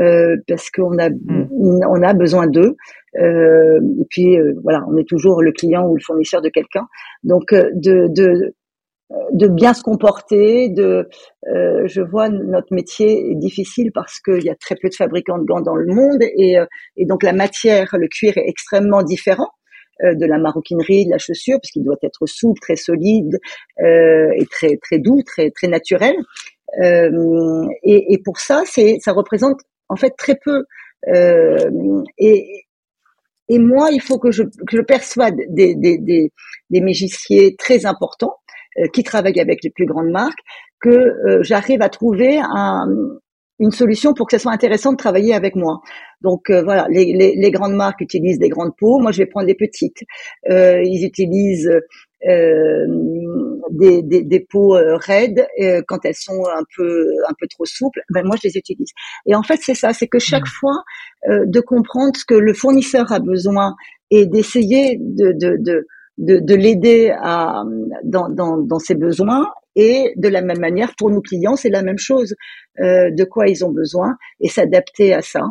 [0.00, 1.48] euh, parce qu'on a hmm.
[1.88, 2.76] on a besoin d'eux.
[3.18, 6.86] Euh, et puis voilà, on est toujours le client ou le fournisseur de quelqu'un.
[7.24, 8.54] Donc de, de
[9.32, 11.08] de bien se comporter, de
[11.48, 15.38] euh, je vois notre métier est difficile parce qu'il y a très peu de fabricants
[15.38, 19.02] de gants dans le monde et, euh, et donc la matière, le cuir est extrêmement
[19.02, 19.55] différent euh,
[20.02, 23.38] de la maroquinerie, de la chaussure, puisqu'il doit être souple, très solide
[23.80, 26.14] et très très doux, très très naturel.
[26.82, 30.64] Et, et, pour ça, c'est ça représente en fait très peu.
[32.18, 32.66] et,
[33.48, 36.32] et moi, il faut que je, que je persuade des, des, des,
[36.70, 38.36] des très importants
[38.78, 40.40] euh, qui travaille avec les plus grandes marques,
[40.80, 42.86] que euh, j'arrive à trouver un,
[43.58, 45.80] une solution pour que ça soit intéressant de travailler avec moi.
[46.20, 49.26] Donc euh, voilà, les, les, les, grandes marques utilisent des grandes peaux, moi je vais
[49.26, 50.02] prendre des petites.
[50.50, 51.70] Euh, ils utilisent
[52.28, 52.86] euh,
[53.70, 55.46] des, des, des, peaux raides
[55.86, 58.00] quand elles sont un peu un peu trop souples.
[58.10, 58.90] Ben moi je les utilise.
[59.26, 60.58] Et en fait c'est ça, c'est que chaque mmh.
[60.60, 60.82] fois
[61.28, 63.74] de comprendre ce que le fournisseur a besoin
[64.10, 65.86] et d'essayer de, de, de
[66.18, 67.62] de, de l'aider à
[68.04, 71.82] dans, dans, dans, ses besoins et de la même manière pour nos clients c'est la
[71.82, 72.34] même chose
[72.80, 75.42] euh, de quoi ils ont besoin et s'adapter à ça.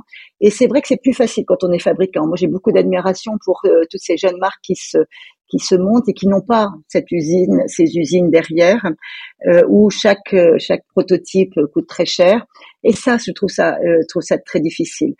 [0.42, 2.26] Et c'est vrai que c'est plus facile quand on est fabricant.
[2.26, 4.98] Moi j'ai beaucoup d'admiration pour euh, toutes ces jeunes marques qui se
[5.48, 8.84] qui se montent et qui n'ont pas cette usine ces usines derrière
[9.48, 12.46] euh, où chaque euh, chaque prototype coûte très cher.
[12.84, 15.14] Et ça je trouve ça euh, trouve ça très difficile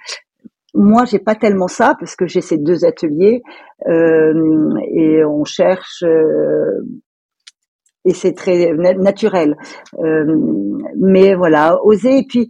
[0.76, 3.42] moi, j'ai pas tellement ça parce que j'ai ces deux ateliers
[3.88, 6.82] euh, et on cherche euh,
[8.04, 9.56] et c'est très naturel.
[10.00, 10.36] Euh,
[10.98, 12.50] mais voilà, oser et puis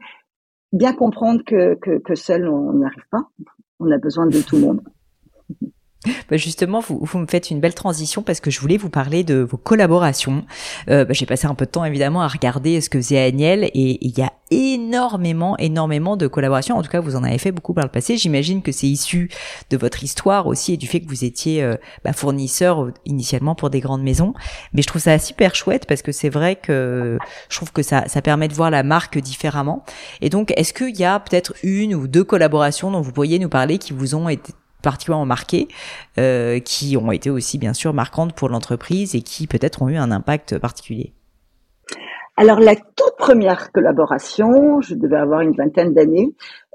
[0.74, 3.30] bien comprendre que, que, que seul on n'y arrive pas.
[3.80, 4.82] On a besoin de tout le monde.
[6.30, 9.24] Bah justement, vous, vous me faites une belle transition parce que je voulais vous parler
[9.24, 10.44] de vos collaborations.
[10.90, 13.66] Euh, bah J'ai passé un peu de temps évidemment à regarder ce que faisait Agnel
[13.74, 16.78] et il y a énormément, énormément de collaborations.
[16.78, 18.18] En tout cas, vous en avez fait beaucoup par le passé.
[18.18, 19.30] J'imagine que c'est issu
[19.70, 23.70] de votre histoire aussi et du fait que vous étiez euh, bah, fournisseur initialement pour
[23.70, 24.34] des grandes maisons.
[24.74, 27.18] Mais je trouve ça super chouette parce que c'est vrai que
[27.50, 29.84] je trouve que ça, ça permet de voir la marque différemment.
[30.22, 33.50] Et donc, est-ce qu'il y a peut-être une ou deux collaborations dont vous pourriez nous
[33.50, 34.54] parler qui vous ont été
[34.86, 35.68] particulièrement marquées,
[36.18, 39.98] euh, qui ont été aussi bien sûr marquantes pour l'entreprise et qui peut-être ont eu
[39.98, 41.12] un impact particulier.
[42.38, 46.34] Alors la toute première collaboration, je devais avoir une vingtaine d'années,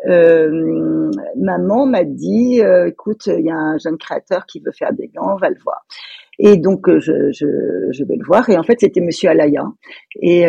[0.08, 4.92] euh, maman m'a dit, euh, écoute, il y a un jeune créateur qui veut faire
[4.92, 5.84] des gants, on va le voir.
[6.38, 8.48] Et donc je, vais le voir.
[8.48, 9.64] Et en fait c'était Monsieur Alaya.
[10.22, 10.46] Et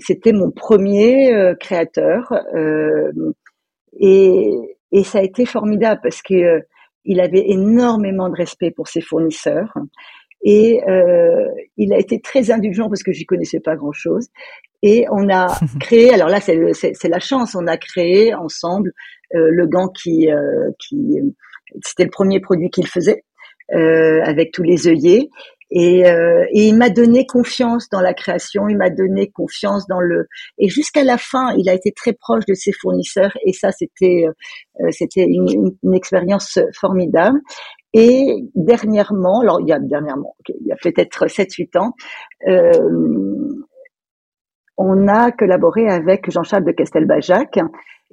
[0.00, 2.34] c'était mon premier créateur
[3.98, 6.62] et ça a été formidable parce que
[7.04, 9.74] il avait énormément de respect pour ses fournisseurs
[10.44, 14.28] et euh, il a été très indulgent parce que j'y connaissais pas grand chose.
[14.82, 15.46] Et on a
[15.80, 18.92] créé, alors là c'est la chance, on a créé ensemble
[19.34, 21.18] euh, le gant qui, euh, qui
[21.82, 23.24] c'était le premier produit qu'il faisait
[23.74, 25.30] euh, avec tous les œillets.
[25.70, 30.26] Et, euh, il m'a donné confiance dans la création, il m'a donné confiance dans le
[30.58, 34.26] et jusqu'à la fin, il a été très proche de ses fournisseurs et ça c'était
[34.80, 37.40] euh, c'était une, une, expérience formidable.
[37.92, 41.92] Et dernièrement, alors il y a dernièrement, il y a peut-être 7-8 ans,
[42.48, 43.64] euh,
[44.76, 47.60] on a collaboré avec Jean-Charles de Castelbajac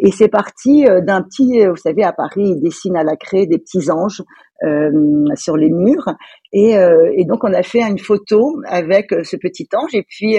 [0.03, 3.45] et c'est parti euh, d'un petit, vous savez, à Paris, il dessine à la craie
[3.45, 4.23] des petits anges
[4.63, 4.91] euh,
[5.35, 6.09] sur les murs.
[6.51, 10.37] Et, euh, et, donc on a fait une photo avec ce petit ange et puis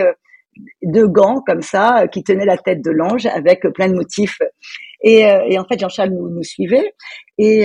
[0.82, 4.38] deux gants comme ça qui tenaient la tête de l'ange avec plein de motifs.
[5.04, 6.92] Et, et en fait, Jean-Charles nous, nous, suivait
[7.38, 7.64] et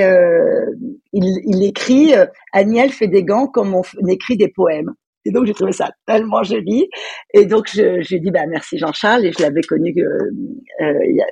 [1.13, 2.13] il, il, écrit
[2.53, 4.93] Agnel fait des gants comme on, écrit des poèmes.
[5.25, 6.87] Et donc j'ai trouvé ça tellement joli.
[7.33, 11.25] Et donc je, j'ai dit bah merci Jean-Charles et je l'avais connu euh, a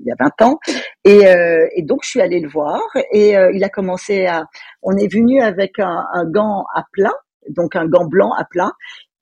[0.00, 0.58] il y a 20 ans.
[1.04, 2.82] Et, euh, et, donc, je suis allée le voir
[3.12, 4.44] et euh, il a commencé à...
[4.82, 7.12] On est venu avec un, un, gant à plat,
[7.48, 8.72] donc un gant blanc à plat.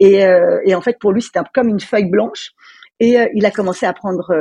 [0.01, 2.51] Et, euh, et en fait, pour lui, c'était comme une feuille blanche.
[3.01, 4.35] Et il a commencé à prendre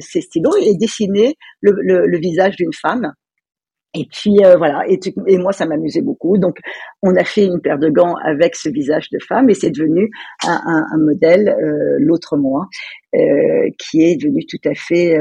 [0.00, 3.12] ses stylos et dessiner le, le, le visage d'une femme.
[3.92, 6.38] Et puis voilà, et, et, moi ça m'amusait beaucoup.
[6.38, 6.56] Donc
[7.02, 10.08] on a fait une paire de gants avec ce visage de femme et c'est devenu
[10.46, 11.54] un, un, un modèle
[11.98, 12.66] l'autre mois
[13.14, 15.18] euh, qui est devenu tout à fait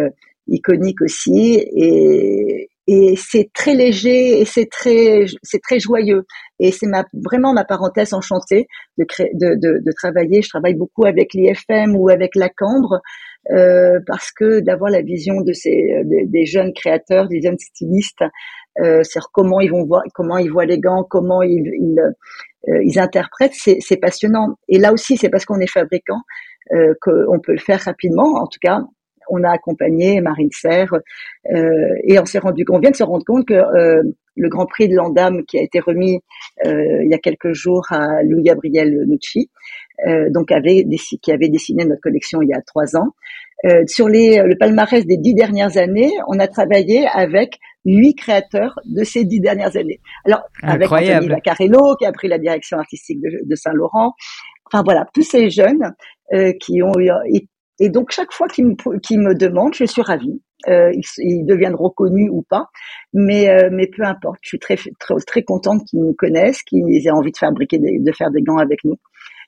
[0.48, 1.64] iconique aussi.
[1.76, 6.26] Et, et c'est très léger et c'est très c'est très joyeux.
[6.60, 10.42] Et c'est ma vraiment ma parenthèse enchantée de, créer, de, de, de travailler.
[10.42, 13.02] Je travaille beaucoup avec l'IFM ou avec la Cambre
[13.52, 18.24] euh, parce que d'avoir la vision de ces des jeunes créateurs des jeunes stylistes
[18.82, 22.00] euh, c'est comment ils vont voir comment ils voient les gants comment ils ils,
[22.70, 24.56] euh, ils interprètent c'est passionnant.
[24.68, 26.22] Et là aussi c'est parce qu'on est fabricant
[26.74, 28.82] euh, qu'on peut le faire rapidement en tout cas
[29.30, 30.94] on a accompagné Marine Serre
[31.54, 34.04] euh, et on s'est rendu, on vient de se rendre compte que euh,
[34.36, 36.20] le Grand Prix de l'Andam qui a été remis
[36.66, 39.50] euh, il y a quelques jours à Louis Gabriel Nucci,
[40.30, 40.86] donc avait,
[41.24, 43.16] qui avait dessiné notre collection il y a trois ans.
[43.88, 49.04] sur les, le palmarès des dix dernières années, on a travaillé avec huit créateurs de
[49.04, 50.00] ces dix dernières années.
[50.24, 54.14] Alors, avec Anthony Lacarello, qui a pris la direction artistique de, de Saint-Laurent.
[54.72, 55.96] Enfin voilà, tous ces jeunes
[56.60, 56.94] qui ont
[57.80, 60.42] et donc chaque fois qu'ils me, qu me demandent, je suis ravie.
[60.68, 62.66] Euh, ils, ils, deviendront connus ou pas,
[63.14, 64.40] mais euh, mais peu importe.
[64.42, 68.00] Je suis très très, très contente qu'ils nous connaissent, qu'ils aient envie de fabriquer, des,
[68.00, 68.98] de faire des gants avec nous.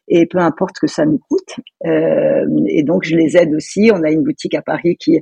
[0.09, 1.55] Et peu importe que ça nous coûte.
[1.85, 3.91] Euh, et donc je les aide aussi.
[3.93, 5.21] On a une boutique à Paris qui est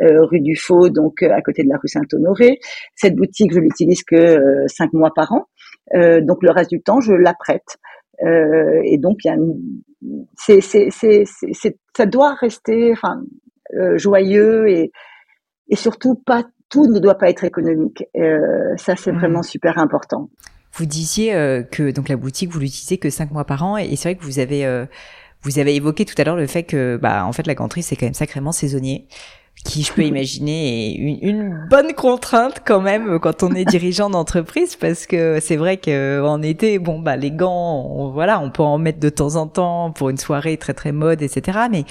[0.00, 2.60] euh, rue du Faux, donc euh, à côté de la rue Saint-Honoré.
[2.94, 5.46] Cette boutique, je l'utilise que euh, cinq mois par an.
[5.92, 7.78] donc le reste du temps, je la prête.
[8.24, 9.36] Euh, et donc, il y a
[10.36, 13.22] c'est, c'est, c'est, c'est, ça doit rester, enfin,
[13.74, 14.92] euh, joyeux et,
[15.68, 18.04] et surtout pas tout ne doit pas être économique.
[18.16, 18.38] Euh,
[18.76, 19.18] ça, c'est mmh.
[19.18, 20.28] vraiment super important.
[20.72, 23.96] Vous disiez euh, que donc la boutique vous l'utilisez que cinq mois par an et
[23.96, 24.86] c'est vrai que vous avez
[25.42, 27.96] vous avez évoqué tout à l'heure le fait que bah en fait la ganterie c'est
[27.96, 29.06] quand même sacrément saisonnier
[29.64, 34.10] qui je peux imaginer est une, une, bonne contrainte quand même quand on est dirigeant
[34.10, 38.50] d'entreprise parce que c'est vrai que en été bon bah les gants on, voilà on
[38.50, 41.84] peut en mettre de temps en temps pour une soirée très très mode etc mais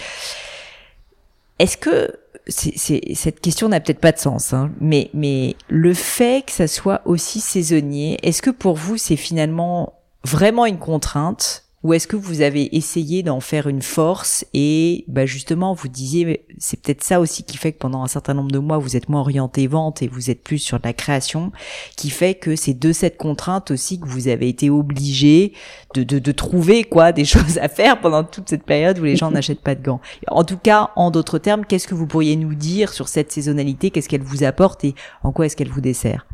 [1.59, 2.11] est-ce que
[2.47, 6.67] c'est, cette question n'a peut-être pas de sens, hein, mais, mais le fait que ça
[6.67, 12.17] soit aussi saisonnier, est-ce que pour vous c'est finalement vraiment une contrainte ou est-ce que
[12.17, 17.21] vous avez essayé d'en faire une force et bah justement vous disiez c'est peut-être ça
[17.21, 20.01] aussi qui fait que pendant un certain nombre de mois vous êtes moins orienté vente
[20.01, 21.53] et vous êtes plus sur de la création
[21.95, 25.53] qui fait que c'est de cette contrainte aussi que vous avez été obligé
[25.93, 29.15] de, de, de trouver quoi des choses à faire pendant toute cette période où les
[29.15, 30.01] gens n'achètent pas de gants.
[30.27, 33.91] En tout cas, en d'autres termes, qu'est-ce que vous pourriez nous dire sur cette saisonnalité?
[33.91, 36.27] Qu'est-ce qu'elle vous apporte et en quoi est-ce qu'elle vous dessert?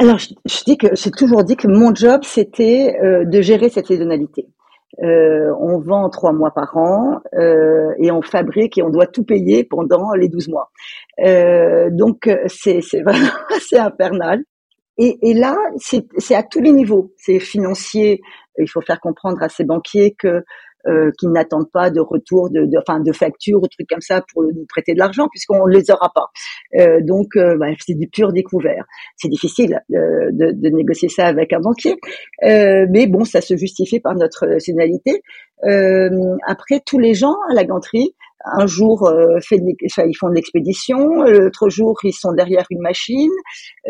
[0.00, 3.86] Alors, je, dis que j'ai toujours dit que mon job c'était euh, de gérer cette
[3.86, 4.48] saisonnalité.
[5.02, 9.24] Euh, on vend trois mois par an euh, et on fabrique et on doit tout
[9.24, 10.70] payer pendant les 12 mois.
[11.22, 14.42] Euh, donc c'est vraiment assez infernal.
[14.96, 17.12] Et, et là, c'est à tous les niveaux.
[17.18, 18.22] C'est financier.
[18.58, 20.44] Il faut faire comprendre à ces banquiers que
[20.86, 24.22] euh, qui n'attendent pas de retour de, de, enfin, de facture ou trucs comme ça
[24.32, 26.30] pour nous prêter de l'argent puisqu'on ne les aura pas.
[26.78, 28.84] Euh, donc, euh, bah, c'est du pur découvert.
[29.16, 31.96] C'est difficile euh, de, de, négocier ça avec un banquier,
[32.42, 35.22] mais bon, ça se justifie par notre nationalité.
[36.46, 38.14] après, tous les gens à la ganterie
[38.44, 43.30] un jour euh, fait ils font de l'expédition, l'autre jour ils sont derrière une machine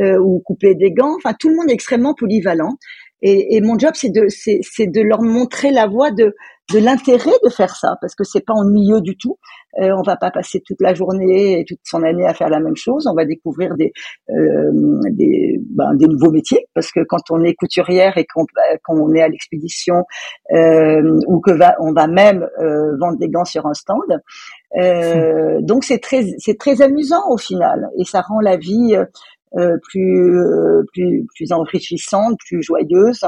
[0.01, 1.15] euh, ou couper des gants.
[1.17, 2.77] Enfin, tout le monde est extrêmement polyvalent.
[3.23, 6.35] Et, et mon job, c'est de, c'est, de leur montrer la voie de,
[6.73, 9.39] de l'intérêt de faire ça, parce que c'est pas ennuyeux du tout.
[9.81, 12.61] Euh, on va pas passer toute la journée et toute son année à faire la
[12.61, 13.07] même chose.
[13.11, 13.93] On va découvrir des
[14.31, 14.71] euh,
[15.11, 18.47] des, ben, des nouveaux métiers, parce que quand on est couturière et qu'on
[18.85, 20.05] qu'on est à l'expédition
[20.55, 24.21] euh, ou que va on va même euh, vendre des gants sur un stand.
[24.79, 29.05] Euh, donc c'est très c'est très amusant au final et ça rend la vie euh,
[29.53, 33.25] plus, euh, plus, plus enrichissante, plus joyeuse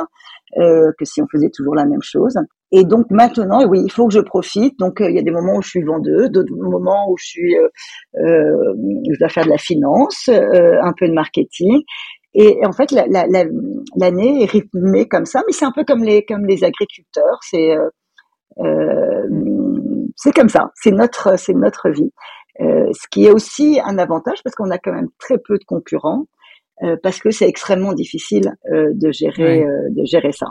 [0.58, 2.36] euh, que si on faisait toujours la même chose.
[2.70, 4.78] Et donc maintenant, oui, il faut que je profite.
[4.78, 7.56] Donc il y a des moments où je suis vendeuse, d'autres moments où je suis,
[8.14, 11.82] je dois faire de la finance, un peu de marketing.
[12.34, 13.44] Et, en fait, l'année
[13.96, 17.38] la, la, est rythmée comme ça, mais c'est un peu comme les comme les agriculteurs.
[17.42, 17.76] C'est
[18.58, 19.28] euh,
[20.16, 20.70] c'est comme ça.
[20.74, 22.12] C'est notre c'est notre vie.
[22.60, 25.64] Euh, ce qui est aussi un avantage parce qu'on a quand même très peu de
[25.64, 26.26] concurrents,
[26.82, 30.46] euh, parce que c'est extrêmement difficile euh, de gérer de gérer ça.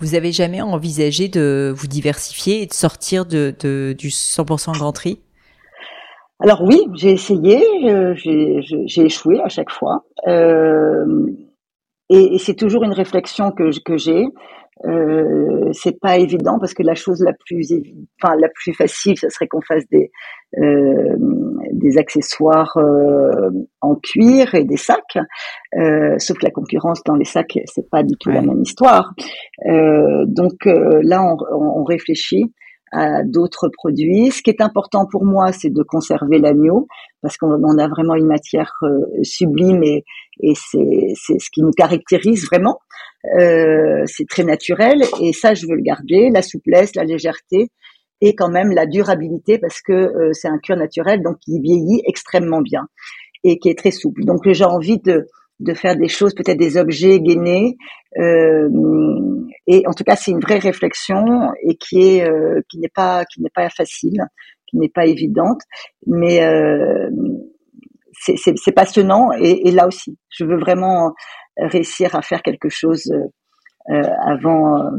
[0.00, 4.92] Vous avez jamais envisagé de vous diversifier et de sortir de, de du 100% grand
[4.92, 5.20] tri
[6.38, 7.60] Alors oui, j'ai essayé,
[8.14, 10.04] j'ai échoué à chaque fois.
[10.28, 11.26] Euh,
[12.10, 14.24] et, et c'est toujours une réflexion que, que j'ai.
[14.84, 17.72] Euh, c'est pas évident parce que la chose la plus,
[18.22, 20.10] enfin la plus facile, ce serait qu'on fasse des
[20.58, 21.16] euh,
[21.72, 23.50] des accessoires euh,
[23.80, 25.18] en cuir et des sacs.
[25.76, 29.12] Euh, sauf que la concurrence dans les sacs, c'est pas du tout la même histoire.
[29.66, 32.52] Euh, donc là, on, on réfléchit
[32.92, 34.30] à d'autres produits.
[34.30, 36.86] Ce qui est important pour moi, c'est de conserver l'agneau
[37.22, 40.04] parce qu'on a vraiment une matière euh, sublime et,
[40.40, 42.78] et c'est, ce qui nous caractérise vraiment.
[43.40, 46.30] Euh, c'est très naturel et ça, je veux le garder.
[46.32, 47.70] La souplesse, la légèreté
[48.20, 52.02] et quand même la durabilité parce que euh, c'est un cuir naturel donc qui vieillit
[52.06, 52.88] extrêmement bien
[53.44, 54.24] et qui est très souple.
[54.24, 55.26] Donc j'ai envie de
[55.60, 57.76] de faire des choses, peut-être des objets gainés.
[58.18, 58.68] Euh,
[59.66, 63.24] et en tout cas, c'est une vraie réflexion et qui est euh, qui n'est pas
[63.24, 64.24] qui n'est pas facile,
[64.66, 65.60] qui n'est pas évidente,
[66.06, 67.10] mais euh,
[68.12, 69.30] c'est passionnant.
[69.38, 71.14] Et, et, là aussi, je veux vraiment
[71.56, 73.12] réussir à faire quelque chose
[73.90, 74.90] euh, avant euh,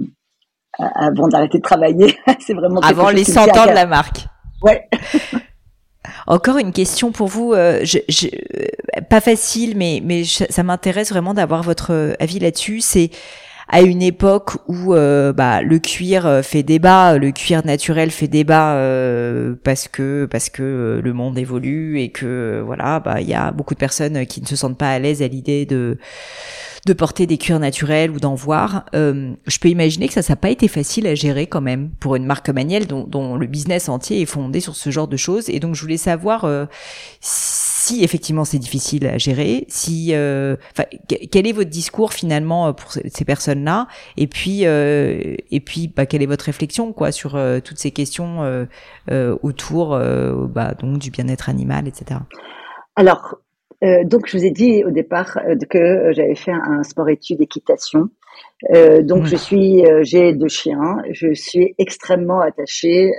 [0.77, 2.17] avant d'arrêter de travailler.
[2.39, 4.25] c'est vraiment avant les 100 ans de la marque.
[4.63, 4.87] Ouais.
[6.27, 7.99] Encore une question pour vous, euh, je,
[9.09, 12.81] pas facile, mais, mais ça m'intéresse vraiment d'avoir votre avis là-dessus.
[12.81, 13.11] C'est
[13.69, 18.27] à une époque où euh, bah, le cuir euh, fait débat, le cuir naturel fait
[18.27, 23.35] débat euh, parce que parce que le monde évolue et que voilà, bah il y
[23.35, 25.99] a beaucoup de personnes qui ne se sentent pas à l'aise à l'idée de
[26.85, 28.85] de porter des cuirs naturels ou d'en voir.
[28.93, 32.15] je peux imaginer que ça, ça n'a pas été facile à gérer quand même pour
[32.15, 35.49] une marque comme dont, dont, le business entier est fondé sur ce genre de choses.
[35.49, 36.45] Et donc je voulais savoir
[37.21, 40.55] si effectivement c'est difficile à gérer, si, euh,
[41.07, 46.05] quel est votre discours finalement euh, pour ces personnes-là, et puis, euh, et puis, bah,
[46.05, 48.67] quelle est votre réflexion quoi sur euh, toutes ces questions
[49.09, 49.97] euh, autour,
[50.49, 52.19] bah, donc du bien-être animal, etc.
[52.95, 53.37] Alors,
[53.81, 58.09] donc je vous ai dit au départ que j'avais fait un sport-études équitation.
[59.03, 63.11] donc je suis, j'ai deux chiens, je suis extrêmement attachée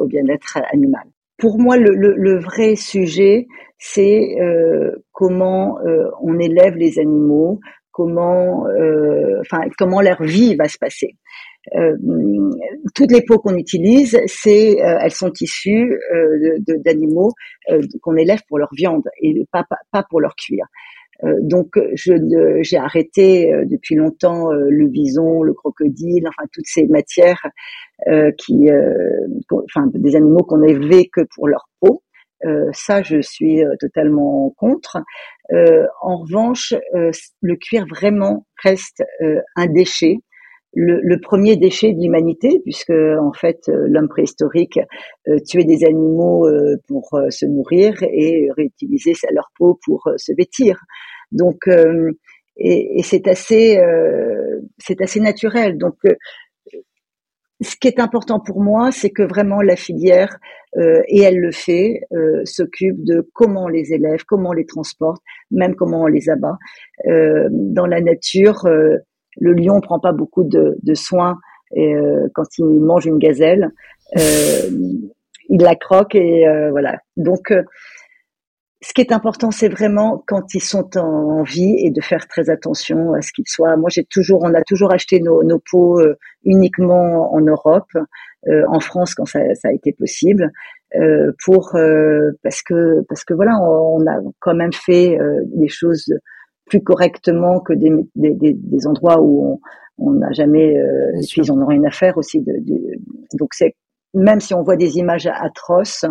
[0.00, 1.04] au bien-être animal
[1.38, 3.46] pour moi, le, le, le, vrai sujet,
[3.78, 7.60] c'est euh, comment euh, on élève les animaux,
[7.90, 11.16] comment, euh, enfin, comment leur vie va se passer.
[11.74, 11.96] Euh,
[12.94, 15.98] toutes les peaux qu'on utilise, c'est, euh, elles sont issues
[16.84, 17.32] d'animaux
[18.02, 20.66] qu'on élève pour leur viande et pas, pas, pas pour leur cuir.
[21.40, 27.46] donc, j'ai arrêté depuis longtemps le bison, le crocodile, enfin toutes ces matières
[28.38, 28.68] qui,
[29.50, 32.02] enfin des animaux qu'on élevait que pour leur peau.
[32.44, 34.98] Euh, ça, je suis euh, totalement contre.
[35.52, 36.74] Euh, en revanche,
[37.40, 39.02] le cuir vraiment reste
[39.56, 40.18] un déchet.
[40.76, 44.80] Le, le, premier déchet de l'humanité, puisque en fait l'homme préhistorique
[45.46, 46.48] tuait des animaux
[46.88, 50.80] pour se nourrir et réutilisait leur peau pour se vêtir.
[51.30, 51.68] Donc,
[52.56, 53.80] et, et c'est assez,
[54.78, 55.78] c'est assez naturel.
[55.78, 55.96] Donc,
[57.60, 60.38] ce qui est important pour moi, c'est que vraiment la filière,
[60.76, 64.66] euh, et elle le fait, euh, s'occupe de comment on les élève, comment on les
[64.66, 66.58] transporte, même comment on les abat.
[67.06, 68.66] Euh, dans la nature,
[69.38, 71.38] le lion prend pas beaucoup de, de soins
[71.74, 71.94] Et
[72.34, 73.70] quand il mange une gazelle,
[74.16, 76.98] il la croque et voilà.
[77.16, 77.52] Donc
[78.84, 82.50] ce qui est important, c'est vraiment quand ils sont en, vie et de faire très
[82.50, 83.76] attention à ce qu'ils soient.
[83.76, 87.90] Moi, j'ai toujours, on a toujours acheté nos, nos pots euh, uniquement en Europe,
[88.48, 90.52] euh, en France quand ça, ça, a été possible,
[90.96, 95.18] euh, pour euh, parce que parce que voilà, on, a quand même fait
[95.56, 96.12] les choses
[96.66, 99.60] plus correctement que des, des, des, des endroits où
[99.98, 102.40] on n'a jamais, euh, puis on aura une affaire aussi.
[102.40, 102.98] De, de
[103.38, 103.74] donc c'est
[104.14, 106.04] même si on voit des images atroces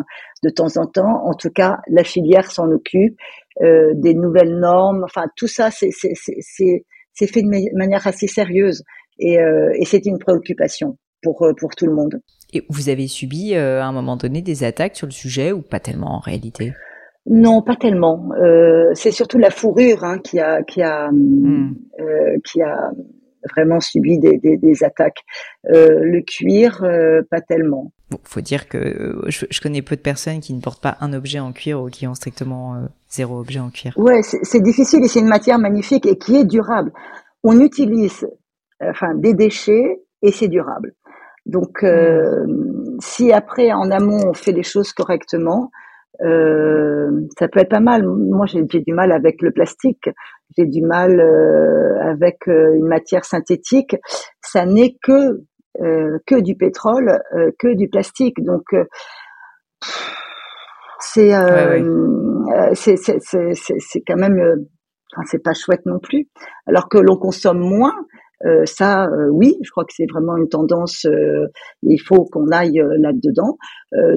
[0.43, 3.17] de temps en temps, en tout cas, la filière s'en occupe,
[3.61, 8.83] euh, des nouvelles normes, enfin tout ça, c'est fait de manière assez sérieuse
[9.19, 12.19] et, euh, et c'est une préoccupation pour, euh, pour tout le monde.
[12.51, 15.61] Et vous avez subi euh, à un moment donné des attaques sur le sujet ou
[15.61, 16.73] pas tellement en réalité?
[17.25, 18.29] Non, pas tellement.
[18.37, 21.73] Euh, c'est surtout la fourrure hein, qui a qui a hmm.
[21.99, 22.91] euh, qui a
[23.53, 25.23] vraiment subi des, des, des attaques.
[25.69, 27.91] Euh, le cuir, euh, pas tellement.
[28.09, 30.97] Bon, faut dire que euh, je, je, connais peu de personnes qui ne portent pas
[31.01, 33.93] un objet en cuir ou qui ont strictement euh, zéro objet en cuir.
[33.97, 36.91] Ouais, c'est difficile et c'est une matière magnifique et qui est durable.
[37.43, 38.27] On utilise
[38.81, 40.93] enfin des déchets et c'est durable.
[41.45, 42.97] Donc, euh, mmh.
[43.01, 45.69] si après en amont on fait les choses correctement,
[46.21, 48.05] euh, ça peut être pas mal.
[48.05, 50.09] Moi, j'ai du mal avec le plastique.
[50.57, 53.95] J'ai du mal euh, avec euh, une matière synthétique.
[54.41, 55.41] Ça n'est que
[55.81, 57.19] euh, que du pétrole,
[57.57, 58.43] que du plastique.
[58.43, 58.63] Donc,
[60.99, 61.31] c'est
[62.73, 64.39] c'est c'est quand même,
[65.15, 66.27] enfin, c'est pas chouette non plus.
[66.67, 67.95] Alors que l'on consomme moins,
[68.45, 71.05] euh, ça, euh, oui, je crois que c'est vraiment une tendance.
[71.05, 71.47] Euh,
[71.83, 73.57] il faut qu'on aille là-dedans.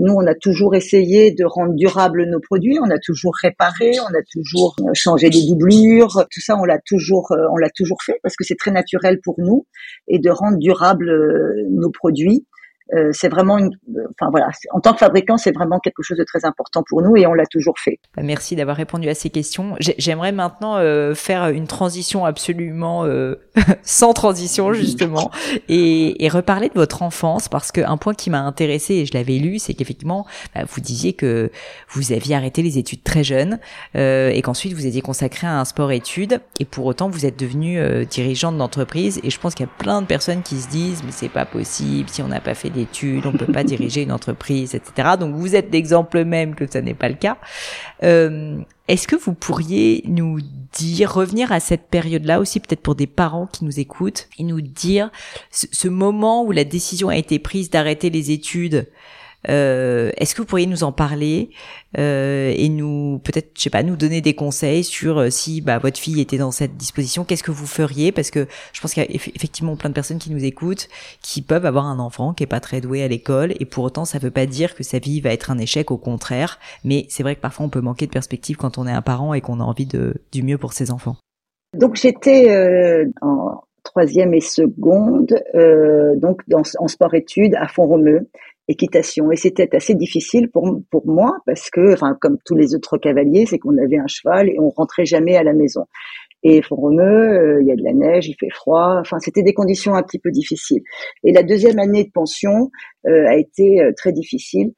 [0.01, 2.79] nous, on a toujours essayé de rendre durables nos produits.
[2.83, 6.27] On a toujours réparé, on a toujours changé les doublures.
[6.31, 9.35] Tout ça, on l'a toujours, on l'a toujours fait parce que c'est très naturel pour
[9.39, 9.66] nous
[10.09, 11.12] et de rendre durables
[11.70, 12.47] nos produits.
[12.95, 13.70] Euh, c'est vraiment une,
[14.12, 17.16] enfin voilà, en tant que fabricant, c'est vraiment quelque chose de très important pour nous
[17.16, 17.99] et on l'a toujours fait.
[18.16, 19.74] Bah, merci d'avoir répondu à ces questions.
[19.80, 23.34] J'aimerais maintenant euh, faire une transition absolument euh,
[23.82, 25.32] sans transition justement
[25.68, 29.39] et, et, reparler de votre enfance parce qu'un point qui m'a intéressé et je l'avais
[29.39, 30.24] lu, c'est qu'effectivement,
[30.55, 31.51] bah, vous disiez que
[31.89, 33.59] vous aviez arrêté les études très jeune
[33.95, 38.57] et qu'ensuite vous étiez consacré à un sport-études et pour autant vous êtes devenu dirigeante
[38.59, 41.28] d'entreprise et je pense qu'il y a plein de personnes qui se disent mais c'est
[41.28, 42.70] pas possible si on n'a pas fait
[43.24, 45.11] on peut pas diriger une entreprise, etc.
[45.18, 47.39] Donc vous êtes l'exemple même que ça n'est pas le cas.
[48.03, 48.59] Euh,
[48.89, 50.39] Est-ce que vous pourriez nous
[50.72, 54.61] dire, revenir à cette période-là aussi, peut-être pour des parents qui nous écoutent, et nous
[54.61, 55.11] dire
[55.51, 58.87] ce moment où la décision a été prise d'arrêter les études,
[59.49, 61.51] euh, Est-ce que vous pourriez nous en parler
[61.99, 65.79] euh, et nous peut-être, je sais pas, nous donner des conseils sur euh, si bah,
[65.79, 68.13] votre fille était dans cette disposition, qu'est-ce que vous feriez?
[68.13, 70.89] Parce que je pense qu'il y a effectivement plein de personnes qui nous écoutent,
[71.23, 74.05] qui peuvent avoir un enfant qui est pas très doué à l'école, et pour autant
[74.05, 76.59] ça veut pas dire que sa vie va être un échec, au contraire.
[76.85, 79.33] Mais c'est vrai que parfois on peut manquer de perspective quand on est un parent
[79.35, 81.17] et qu'on a envie de du mieux pour ses enfants.
[81.75, 85.35] Donc j'étais en troisième et seconde,
[86.17, 88.29] donc en sport-études à Font-Romeu
[88.69, 89.31] équitation.
[89.31, 93.47] Et c'était assez difficile pour, pour moi parce que, enfin, comme tous les autres cavaliers,
[93.47, 95.85] c'est qu'on avait un cheval et on rentrait jamais à la maison.
[96.43, 98.99] Et Font-Romeu, euh, il y a de la neige, il fait froid.
[99.01, 100.83] Enfin, c'était des conditions un petit peu difficiles.
[101.25, 102.71] Et la deuxième année de pension
[103.07, 104.73] euh, a été euh, très difficile.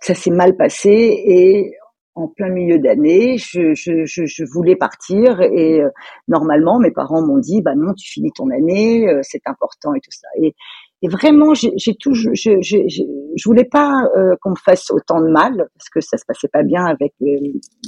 [0.00, 1.72] Ça s'est mal passé et
[2.14, 5.80] en plein milieu d'année, je, je, je, je, voulais partir et
[6.28, 10.10] normalement mes parents m'ont dit bah non tu finis ton année, c'est important et tout
[10.10, 10.28] ça.
[10.42, 10.54] Et,
[11.02, 13.02] et vraiment, j'ai toujours, je, je, je,
[13.36, 16.46] je, voulais pas euh, qu'on me fasse autant de mal parce que ça se passait
[16.46, 17.26] pas bien avec euh,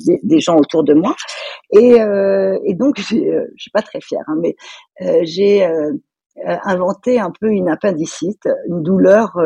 [0.05, 1.15] des, des, gens autour de moi.
[1.71, 3.05] Et, euh, et donc, je
[3.57, 4.57] suis pas très fière, hein, mais
[5.23, 5.65] j'ai
[6.65, 9.39] inventé un peu une appendicite, une douleur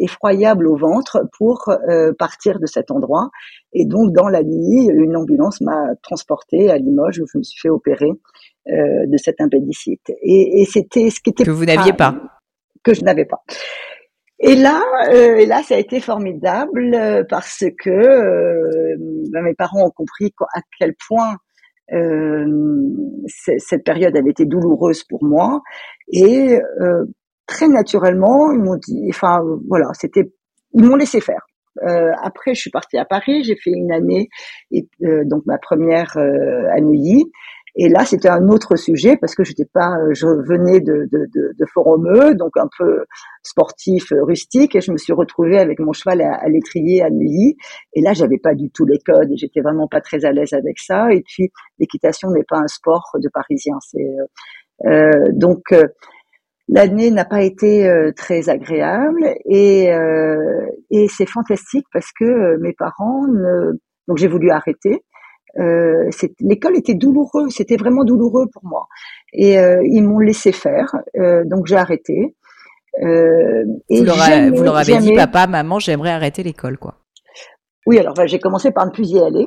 [0.00, 1.70] effroyable au ventre pour
[2.18, 3.28] partir de cet endroit.
[3.74, 7.60] Et donc, dans la nuit, une ambulance m'a transportée à Limoges où je me suis
[7.60, 8.10] fait opérer
[8.66, 10.10] de cette appendicite.
[10.22, 12.37] Et, et c'était ce qui était que vous n'aviez pas
[12.88, 13.42] que je n'avais pas.
[14.40, 14.80] Et là,
[15.12, 18.96] euh, et là, ça a été formidable euh, parce que euh,
[19.32, 21.36] ben, mes parents ont compris à quel point
[23.26, 25.62] cette période avait été douloureuse pour moi
[26.12, 26.58] et
[27.46, 30.30] très naturellement, ils m'ont dit, enfin voilà, c'était,
[30.74, 31.46] ils m'ont laissé faire.
[32.22, 34.28] après, je suis partie à Paris, j'ai fait une année,
[34.70, 37.32] et, donc ma première à Neuilly,
[37.80, 41.52] et là, c'était un autre sujet parce que j'étais pas, je venais de, de, de,
[41.56, 43.04] de Foromeux, donc un peu
[43.44, 47.56] sportif, rustique, et je me suis retrouvée avec mon cheval à, l'étrier à Neuilly.
[47.94, 50.54] Et là, j'avais pas du tout les codes et j'étais vraiment pas très à l'aise
[50.54, 51.12] avec ça.
[51.12, 53.76] Et puis, l'équitation n'est pas un sport de Parisien.
[53.80, 55.84] C'est euh, euh donc euh,
[56.66, 59.88] l'année n'a pas été très agréable et,
[60.90, 65.04] et c'est fantastique parce que mes parents ne, donc j'ai voulu arrêter.
[65.58, 68.86] Euh, l'école était douloureux, c'était vraiment douloureux pour moi.
[69.32, 70.94] Et ils m'ont laissé faire,
[71.44, 72.34] donc j'ai arrêté.
[73.02, 74.04] Euh, et vous
[74.62, 76.94] leur, avez dit, papa, maman, j'aimerais arrêter l'école, quoi.
[77.86, 79.46] Oui, alors j'ai commencé par ne plus y aller.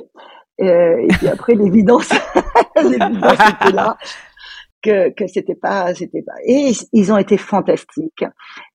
[0.62, 2.10] Euh, et puis après, l'évidence,
[2.76, 3.98] l'évidence était là
[4.82, 6.34] que, que c'était pas, c'était pas.
[6.46, 8.26] Et ils ont été fantastiques.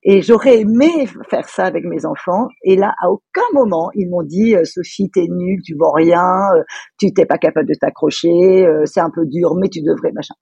[0.03, 2.49] Et j'aurais aimé faire ça avec mes enfants.
[2.63, 6.39] Et là, à aucun moment, ils m'ont dit, euh, Sophie, t'es nulle, tu vois rien,
[6.57, 6.63] euh,
[6.99, 10.35] tu t'es pas capable de t'accrocher, c'est un peu dur, mais tu devrais, machin.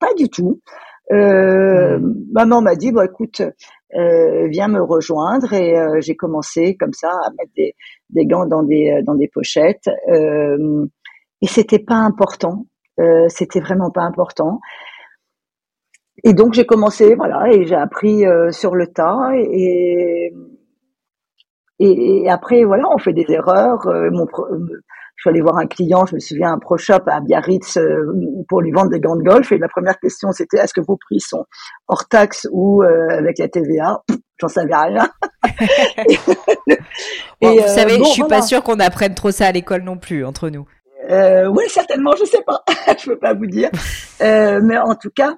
[0.00, 0.60] Pas du tout.
[1.12, 2.14] Euh, mmh.
[2.32, 3.42] Maman m'a dit, bon, écoute,
[3.94, 7.74] euh, viens me rejoindre et euh, j'ai commencé comme ça à mettre des,
[8.10, 10.86] des, gants dans des dans des pochettes euh,
[11.42, 12.66] et c'était pas important,
[13.00, 14.60] euh, c'était vraiment pas important.
[16.24, 20.32] Et donc j'ai commencé, voilà, et j'ai appris sur le tas et,
[21.78, 23.86] et, et après voilà, on fait des erreurs.
[24.12, 24.26] mon
[25.22, 28.12] je suis allée voir un client, je me souviens, un pro shop à Biarritz euh,
[28.48, 29.52] pour lui vendre des gants de golf.
[29.52, 31.44] Et la première question, c'était est-ce que vos prix sont
[31.86, 34.02] hors taxe ou euh, avec la TVA
[34.40, 35.08] J'en savais rien.
[36.10, 36.16] et,
[37.40, 40.24] vous euh, savez, je suis pas sûre qu'on apprenne trop ça à l'école non plus,
[40.24, 40.66] entre nous.
[41.08, 42.64] oui, certainement, je sais pas.
[42.98, 43.70] je peux pas vous dire.
[44.20, 45.36] mais en tout cas,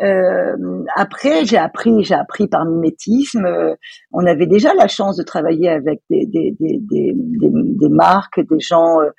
[0.00, 3.46] euh, après, j'ai appris, j'ai appris par mimétisme.
[3.46, 3.74] Euh,
[4.12, 8.60] on avait déjà la chance de travailler avec des, des, des, des, des marques, des
[8.60, 9.10] gens euh,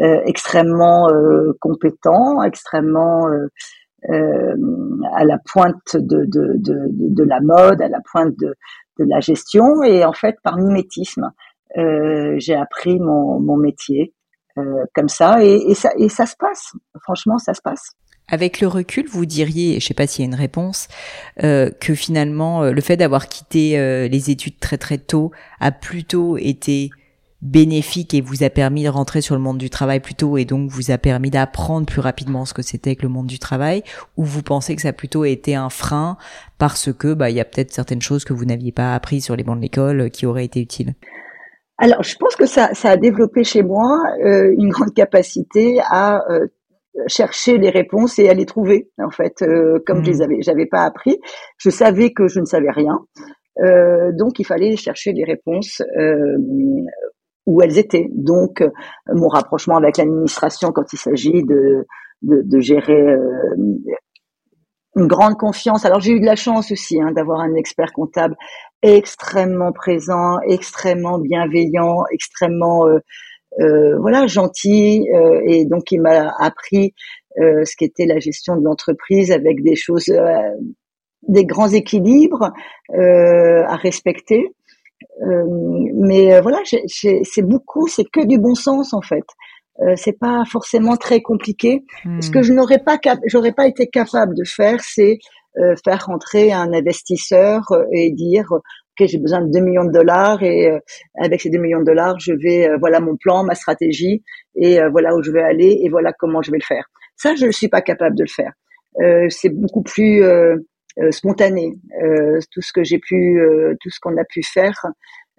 [0.00, 1.08] euh extrêmement
[1.60, 3.28] compétents, extrêmement
[4.08, 8.54] à la pointe de, de, de, de, la mode, à la pointe de,
[8.98, 9.82] de la gestion.
[9.84, 11.30] Et en fait, par mimétisme,
[11.76, 14.12] j'ai appris mon, mon métier
[14.94, 15.90] comme ça et, et, ça.
[15.96, 16.72] et ça se passe.
[17.02, 17.92] Franchement, ça se passe.
[18.28, 20.88] Avec le recul, vous diriez, je sais pas s'il y a une réponse,
[21.42, 25.70] euh, que finalement euh, le fait d'avoir quitté euh, les études très très tôt a
[25.72, 26.90] plutôt été
[27.42, 30.46] bénéfique et vous a permis de rentrer sur le monde du travail plus tôt et
[30.46, 33.82] donc vous a permis d'apprendre plus rapidement ce que c'était que le monde du travail?
[34.16, 36.16] Ou vous pensez que ça a plutôt été un frein
[36.56, 39.36] parce que bah il y a peut-être certaines choses que vous n'aviez pas appris sur
[39.36, 40.94] les bancs de l'école qui auraient été utiles?
[41.76, 46.20] Alors, je pense que ça, ça a développé chez moi une grande capacité à
[47.06, 50.22] chercher les réponses et à les trouver en fait euh, comme je les hmm.
[50.22, 51.18] avais j'avais pas appris.
[51.58, 52.98] Je savais que je ne savais rien.
[53.62, 56.36] Euh, donc il fallait chercher les réponses euh,
[57.46, 58.08] où elles étaient.
[58.12, 58.62] Donc
[59.12, 61.86] mon rapprochement avec l'administration quand il s'agit de,
[62.22, 63.16] de, de gérer
[64.96, 65.84] une grande confiance.
[65.84, 68.36] Alors j'ai eu de la chance aussi hein, d'avoir un expert comptable
[68.82, 72.86] extrêmement présent extrêmement bienveillant extrêmement
[73.60, 76.94] euh, euh, voilà gentil euh, et donc il m'a appris
[77.40, 80.12] euh, ce qu'était la gestion de l'entreprise avec des choses,
[81.26, 82.52] des grands équilibres
[82.92, 84.52] à respecter.
[85.20, 89.24] mais voilà, c'est beaucoup, c'est que du bon sens en fait.
[89.80, 91.84] Euh, c'est pas forcément très compliqué.
[92.20, 92.42] Ce que hmm.
[92.42, 92.96] je n'aurais pas,
[93.26, 95.18] j'aurais pas été capable de faire, c'est
[95.84, 98.48] faire rentrer un investisseur et dire
[98.98, 100.78] ok, j'ai besoin de 2 millions de dollars et euh,
[101.20, 104.22] avec ces 2 millions de dollars, je vais, euh, voilà mon plan, ma stratégie
[104.56, 106.84] et euh, voilà où je vais aller et voilà comment je vais le faire.
[107.16, 108.52] Ça, je ne suis pas capable de le faire.
[109.30, 110.22] c'est beaucoup plus
[111.10, 111.72] spontané.
[112.50, 113.40] tout ce que j'ai pu,
[113.80, 114.74] tout ce qu'on a pu faire,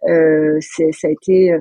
[0.05, 1.53] c'est, ça a été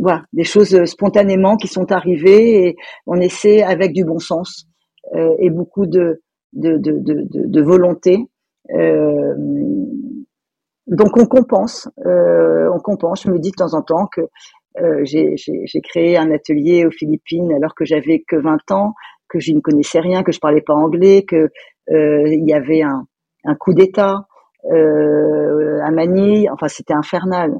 [0.00, 2.76] voilà, des choses spontanément qui sont arrivées et
[3.06, 4.66] on essaie avec du bon sens
[5.38, 6.22] et beaucoup de,
[6.54, 8.18] de, de, de, volonté.
[8.74, 9.34] Euh,
[10.88, 13.22] donc on compense, euh, on compense.
[13.22, 14.22] Je me dis de temps en temps que
[14.80, 18.94] euh, j'ai créé un atelier aux Philippines alors que j'avais que 20 ans,
[19.28, 21.50] que je ne connaissais rien, que je parlais pas anglais, que
[21.90, 23.06] euh, y avait un,
[23.44, 24.26] un coup d'État
[24.64, 26.50] à Manille.
[26.50, 27.54] Enfin, c'était infernal,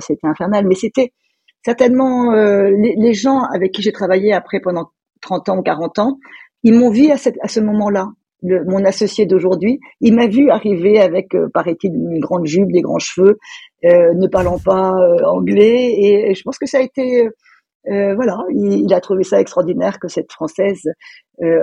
[0.00, 0.66] c'était infernal.
[0.66, 1.12] Mais c'était
[1.64, 6.18] certainement les, les, gens avec qui j'ai travaillé après pendant 30 ans ou 40 ans,
[6.62, 8.08] ils m'ont vu à, cette, à ce moment-là
[8.66, 12.98] mon associé d'aujourd'hui, il m'a vu arriver avec, euh, paraît-il, une grande jupe, des grands
[12.98, 13.38] cheveux,
[13.84, 17.28] euh, ne parlant pas euh, anglais, et, je pense que ça a été,
[17.86, 20.82] voilà, il, a trouvé ça extraordinaire que cette française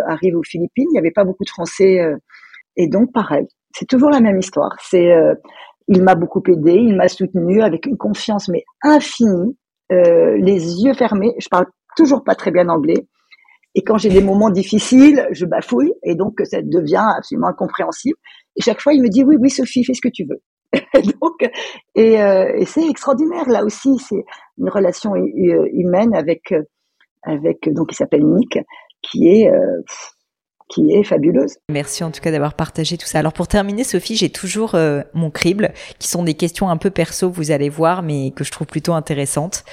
[0.07, 0.87] arrive aux Philippines.
[0.89, 1.99] Il n'y avait pas beaucoup de Français,
[2.77, 4.71] et donc pareil, c'est toujours la même histoire.
[4.79, 5.09] C'est,
[5.89, 9.57] il m'a beaucoup aidé, il m'a soutenu avec une confiance mais infinie,
[9.89, 11.33] les yeux fermés.
[11.39, 11.65] Je parle
[11.97, 13.05] toujours pas très bien anglais.
[13.75, 18.17] Et quand j'ai des moments difficiles, je bafouille et donc ça devient absolument incompréhensible.
[18.55, 20.41] Et chaque fois, il me dit oui, oui, Sophie, fais ce que tu veux.
[21.21, 21.49] donc,
[21.95, 23.47] et, euh, et c'est extraordinaire.
[23.49, 24.23] Là aussi, c'est
[24.57, 26.53] une relation humaine avec
[27.23, 28.59] avec donc il s'appelle Nick,
[29.01, 29.81] qui est euh,
[30.73, 31.55] qui est fabuleuse.
[31.69, 33.19] Merci en tout cas d'avoir partagé tout ça.
[33.19, 36.89] Alors pour terminer, Sophie, j'ai toujours euh, mon crible, qui sont des questions un peu
[36.89, 39.63] perso, vous allez voir, mais que je trouve plutôt intéressantes.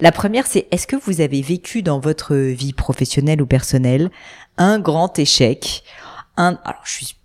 [0.00, 4.10] La première, c'est est-ce que vous avez vécu dans votre vie professionnelle ou personnelle
[4.56, 5.84] un grand échec?
[6.36, 6.82] Un, alors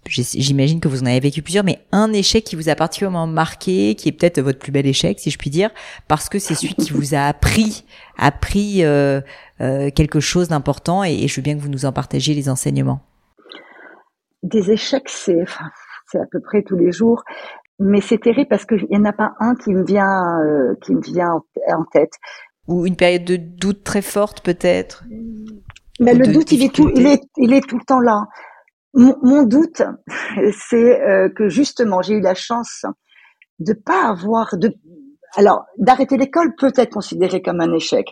[0.07, 3.95] j'imagine que vous en avez vécu plusieurs, mais un échec qui vous a particulièrement marqué,
[3.95, 5.69] qui est peut-être votre plus bel échec, si je puis dire,
[6.07, 7.85] parce que c'est celui qui vous a appris,
[8.17, 9.21] appris euh,
[9.61, 13.01] euh, quelque chose d'important, et, je veux bien que vous nous en partagiez les enseignements.
[14.45, 15.43] Des échecs, c'est,
[16.11, 17.23] c'est à peu près tous les jours,
[17.79, 20.93] mais c'est terrible parce qu'il n'y en a pas un qui me vient, euh, qui
[20.93, 22.13] me vient en tête.
[22.67, 25.03] Ou une période de doute très forte, peut-être?
[25.99, 28.25] Mais le doute, il est tout, il est, il est tout le temps là.
[28.93, 29.81] Mon, doute,
[30.69, 32.85] c'est euh, que justement, j'ai eu la chance
[33.59, 34.73] de pas avoir de.
[35.35, 38.07] Alors, d'arrêter l'école peut être considéré comme un échec,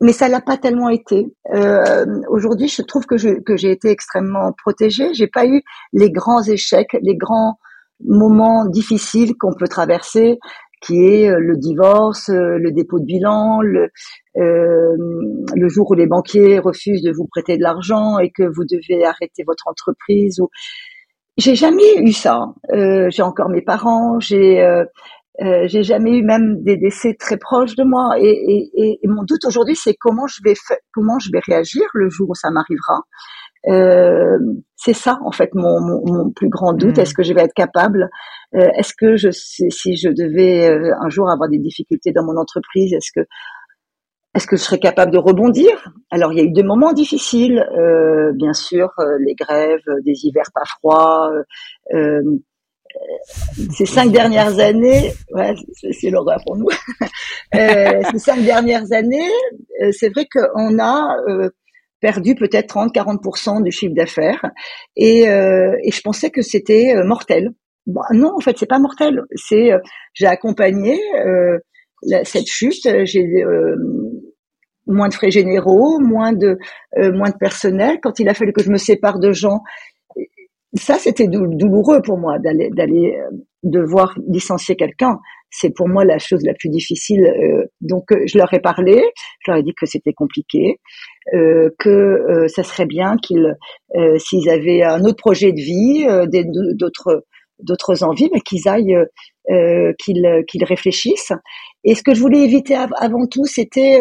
[0.00, 1.26] mais ça l'a pas tellement été.
[1.54, 5.14] Euh, Aujourd'hui, je trouve que je, que j'ai été extrêmement protégée.
[5.14, 7.58] J'ai pas eu les grands échecs, les grands
[8.04, 10.38] moments difficiles qu'on peut traverser
[10.82, 13.88] qui est euh, le divorce, euh, le dépôt de bilan, le,
[14.36, 14.96] euh,
[15.54, 19.04] le jour où les banquiers refusent de vous prêter de l'argent et que vous devez
[19.04, 20.38] arrêter votre entreprise.
[20.40, 20.48] Ou...
[21.38, 22.46] J'ai jamais eu ça.
[22.72, 24.20] Euh, j'ai encore mes parents.
[24.20, 24.64] J'ai
[25.42, 28.16] euh, j'ai jamais eu même des décès très proches de moi.
[28.18, 30.54] Et, et, et mon doute aujourd'hui, c'est comment je vais
[30.92, 33.02] comment je vais réagir le jour où ça m'arrivera.
[33.68, 34.38] Euh,
[34.76, 36.98] c'est ça en fait mon, mon, mon plus grand doute.
[36.98, 37.00] Hmm.
[37.00, 38.08] Est-ce que je vais être capable
[38.54, 42.36] euh, Est-ce que je si je devais euh, un jour avoir des difficultés dans mon
[42.38, 43.26] entreprise, est-ce que
[44.34, 45.90] est-ce que je serais capable de rebondir?
[46.10, 50.50] Alors il y a eu des moments difficiles, euh, bien sûr, les grèves, des hivers
[50.54, 51.30] pas froids.
[53.74, 55.54] Ces cinq dernières années, ouais,
[55.92, 56.68] c'est l'horreur pour nous.
[57.52, 59.30] ces cinq dernières années,
[59.92, 61.16] c'est vrai qu'on a
[62.00, 64.44] perdu peut-être 30-40% du chiffre d'affaires
[64.96, 67.50] et, euh, je pensais que c'était euh, mortel.
[68.12, 69.22] Non, en fait, c'est pas mortel.
[69.34, 69.78] C'est euh,
[70.12, 71.58] j'ai accompagné euh,
[72.24, 72.88] cette chute.
[73.04, 73.76] J'ai euh,
[74.86, 76.58] moins de frais généraux, moins de
[76.96, 77.98] moins de personnel.
[78.02, 79.60] Quand il a fallu que je me sépare de gens,
[80.76, 83.18] ça c'était douloureux pour moi d'aller d'aller
[83.62, 85.18] devoir licencier quelqu'un
[85.50, 87.26] c'est pour moi la chose la plus difficile.
[87.26, 89.02] Euh, donc euh, je leur ai parlé,
[89.40, 90.80] je leur ai dit que c'était compliqué,
[91.34, 93.56] euh, que ça serait bien qu'ils,
[94.18, 96.06] s'ils avaient un autre projet de vie,
[96.74, 97.24] d'autres
[97.58, 98.98] d'autres envies, mais qu'ils aillent,
[99.98, 101.32] qu'ils qu'ils réfléchissent.
[101.84, 104.00] Et ce que je voulais éviter avant tout, c'était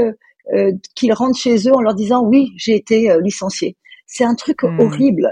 [0.96, 3.78] qu'ils rentrent chez eux en leur disant oui, j'ai été licencié.
[4.08, 4.80] C'est un truc hmm.
[4.80, 5.32] horrible.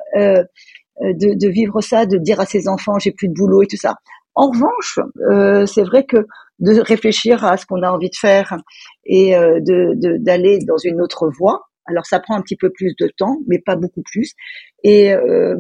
[1.02, 3.78] De, de, vivre ça, de dire à ses enfants j'ai plus de boulot et tout
[3.78, 3.96] ça.
[4.36, 5.00] En revanche,
[5.32, 6.26] euh, c'est vrai que
[6.60, 8.56] de réfléchir à ce qu'on a envie de faire
[9.06, 11.62] et euh, de d'aller dans une autre voie.
[11.86, 14.34] Alors ça prend un petit peu plus de temps, mais pas beaucoup plus.
[14.84, 15.56] Et euh,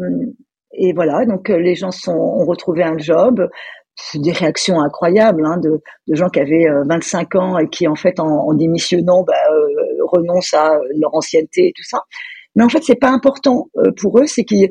[0.76, 3.48] et voilà, donc les gens sont, ont retrouvé un job.
[4.16, 8.20] Des réactions incroyables hein, de, de, gens qui avaient 25 ans et qui en fait
[8.20, 9.36] en, en démissionnant bah,
[10.12, 12.00] renoncent à leur ancienneté et tout ça.
[12.56, 14.70] Mais en fait, c'est pas important pour eux, c'est qu'ils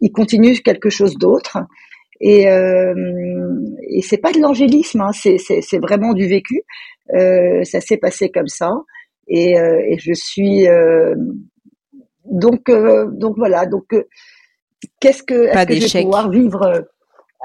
[0.00, 1.58] ils continuent quelque chose d'autre
[2.20, 2.94] et, euh,
[3.88, 6.62] et c'est pas de l'angélisme, hein, c'est, vraiment du vécu.
[7.14, 8.70] Euh, ça s'est passé comme ça.
[9.26, 11.14] Et, euh, et je suis euh,
[12.24, 13.64] donc euh, donc voilà.
[13.64, 13.84] Donc
[15.00, 16.84] qu'est-ce que est-ce que je vais pouvoir vivre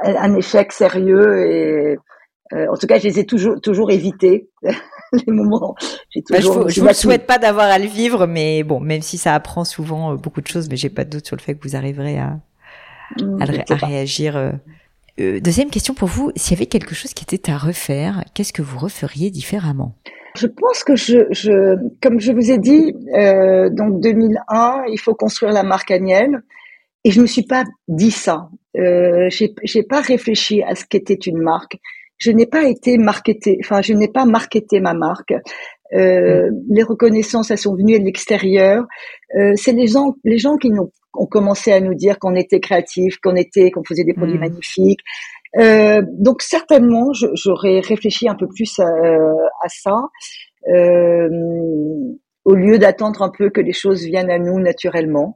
[0.03, 1.97] un échec sérieux et
[2.51, 4.49] en tout cas, je les ai toujours toujours évités.
[5.13, 5.75] les moments.
[6.29, 9.33] Bah, je ne vous, souhaite pas d'avoir à le vivre, mais bon, même si ça
[9.33, 11.75] apprend souvent beaucoup de choses, mais j'ai pas de doute sur le fait que vous
[11.75, 12.39] arriverez à,
[13.21, 14.35] Mm, à, réagir.
[14.35, 14.51] Euh.
[15.19, 18.51] Euh, deuxième question pour vous, s'il y avait quelque chose qui était à refaire, qu'est-ce
[18.51, 19.95] que vous referiez différemment?
[20.35, 25.15] Je pense que je, je, comme je vous ai dit, euh, donc 2001, il faut
[25.15, 26.41] construire la marque Agnelle.
[27.05, 28.49] Et je me suis pas dit ça.
[28.77, 31.77] Euh, j'ai pas réfléchi à ce qu'était une marque.
[32.17, 35.33] Je n'ai pas été marketé, enfin, je n'ai pas marketé ma marque.
[35.93, 36.63] Euh, mm.
[36.69, 38.85] Les reconnaissances, elles sont venues de l'extérieur.
[39.37, 42.59] Euh, c'est les gens, les gens qui n'ont ont commencé à nous dire qu'on était
[42.59, 44.41] créatifs, qu'on était, qu'on faisait des produits hmm.
[44.41, 44.99] magnifiques.
[45.57, 49.95] Euh, donc certainement, j'aurais réfléchi un peu plus à, à ça,
[50.67, 51.29] euh,
[52.43, 55.35] au lieu d'attendre un peu que les choses viennent à nous naturellement.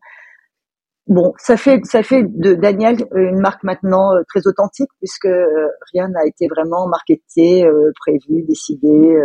[1.09, 5.67] Bon, ça fait ça fait de Daniel une marque maintenant euh, très authentique puisque euh,
[5.93, 9.17] rien n'a été vraiment marketé, euh, prévu, décidé,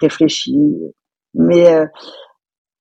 [0.00, 0.76] réfléchi.
[1.34, 1.86] Mais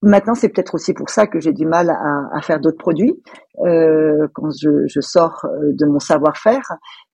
[0.04, 3.22] Maintenant, c'est peut-être aussi pour ça que j'ai du mal à, faire d'autres produits.
[3.60, 6.64] Euh, quand je, je, sors euh, de mon savoir-faire,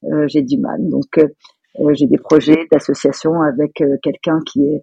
[0.05, 0.79] euh, j'ai du mal.
[0.87, 1.27] Donc, euh,
[1.93, 4.81] j'ai des projets d'association avec quelqu'un qui est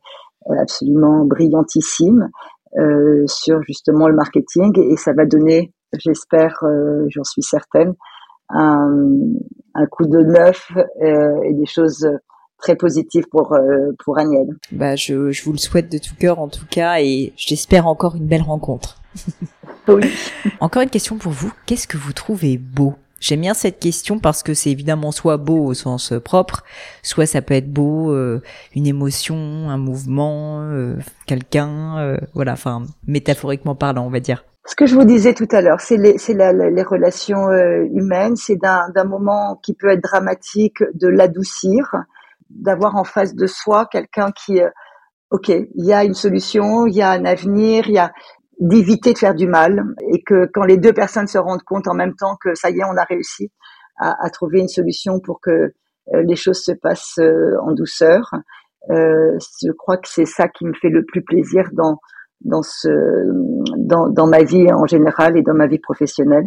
[0.60, 2.28] absolument brillantissime
[3.26, 6.62] sur justement le marketing et ça va donner j'espère,
[7.08, 7.94] j'en suis certaine,
[8.50, 9.08] un,
[9.74, 10.70] un coup de neuf
[11.00, 12.08] et des choses
[12.58, 13.56] très positives pour
[14.04, 14.46] pour Agnès.
[14.72, 18.16] Bah je, je vous le souhaite de tout cœur en tout cas et j'espère encore
[18.16, 19.00] une belle rencontre.
[19.88, 20.12] oui.
[20.60, 21.52] Encore une question pour vous.
[21.66, 22.94] Qu'est-ce que vous trouvez beau?
[23.24, 26.62] J'aime bien cette question parce que c'est évidemment soit beau au sens euh, propre,
[27.02, 28.42] soit ça peut être beau, euh,
[28.74, 29.34] une émotion,
[29.70, 34.44] un mouvement, euh, quelqu'un, voilà, enfin métaphoriquement parlant, on va dire.
[34.66, 37.50] Ce que je vous disais tout à l'heure, c'est les, les relations
[37.92, 41.94] humaines, c'est d'un moment qui peut être dramatique, de l'adoucir,
[42.48, 44.60] d'avoir en face de soi quelqu'un qui,
[45.30, 48.10] ok, il y a une solution, il y a un avenir, il y a,
[48.60, 51.94] d'éviter de faire du mal et que quand les deux personnes se rendent compte en
[51.94, 53.50] même temps que ça y est, on a réussi
[53.98, 58.30] à, à trouver une solution pour que euh, les choses se passent euh, en douceur.
[58.90, 61.98] Euh, je crois que c'est ça qui me fait le plus plaisir dans
[62.44, 62.88] dans ce
[63.76, 66.46] dans, dans ma vie en général et dans ma vie professionnelle.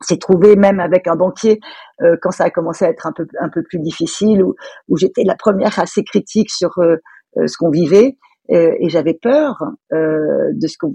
[0.00, 1.60] C'est trouvé même avec un banquier
[2.02, 4.54] euh, quand ça a commencé à être un peu un peu plus difficile où,
[4.88, 6.72] où j'étais la première assez critique sur
[7.36, 8.16] ce qu'on vivait
[8.48, 9.62] et, et j'avais peur
[9.92, 10.94] euh, de ce qu'on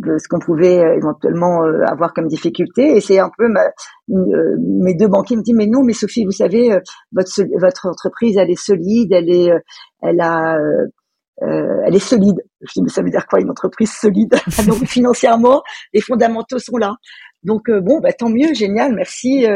[0.00, 2.96] de ce qu'on pouvait euh, éventuellement euh, avoir comme difficulté.
[2.96, 3.64] Et c'est un peu ma,
[4.10, 6.78] euh, mes deux banquiers me disent mais non, mais Sophie, vous savez,
[7.12, 9.50] votre votre entreprise, elle est solide, elle est,
[10.02, 10.56] elle a,
[11.42, 12.42] euh, elle est solide.
[12.60, 14.34] Je dis mais ça veut dire quoi une entreprise solide?
[14.66, 15.62] Donc financièrement,
[15.92, 16.94] les fondamentaux sont là.
[17.42, 19.46] Donc bon, bah, tant mieux, génial, merci.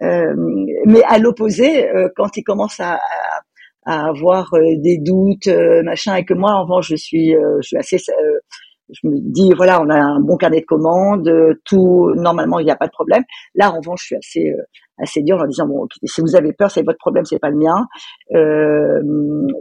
[0.00, 3.42] mais à l'opposé, quand ils commencent à, à
[3.84, 7.58] à avoir euh, des doutes, euh, machin, et que moi, en revanche, je suis, euh,
[7.62, 11.30] je suis assez, je me dis, voilà, on a un bon carnet de commandes,
[11.64, 13.24] tout, normalement, il n'y a pas de problème.
[13.54, 14.54] Là, en revanche, je suis assez,
[14.98, 17.56] assez dur en disant, bon, si vous avez peur, c'est votre problème, c'est pas le
[17.56, 17.86] mien.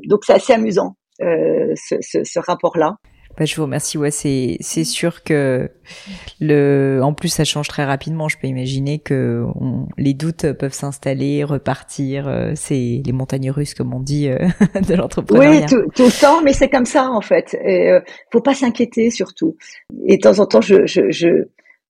[0.07, 2.97] donc, c'est assez amusant, ce, ce, ce rapport-là.
[3.37, 3.97] Bah, je vous remercie.
[3.97, 5.69] Ouais, c'est c'est sûr que
[6.39, 8.27] le, en plus ça change très rapidement.
[8.27, 9.45] Je peux imaginer que
[9.97, 12.27] les doutes peuvent s'installer, repartir.
[12.27, 14.37] Euh, c'est les montagnes russes, comme on dit, euh,
[14.87, 15.61] de l'entrepreneuriat.
[15.61, 17.57] Oui, tout, tout, le temps, mais c'est comme ça en fait.
[17.63, 18.01] Et, euh,
[18.31, 19.55] faut pas s'inquiéter surtout.
[20.05, 21.29] Et de temps en temps, je je je,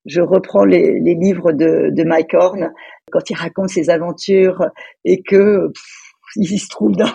[0.06, 2.72] je reprends les, les livres de, de Mike Horn
[3.12, 4.64] quand il raconte ses aventures
[5.06, 5.72] et que
[6.36, 7.12] il se trouve dans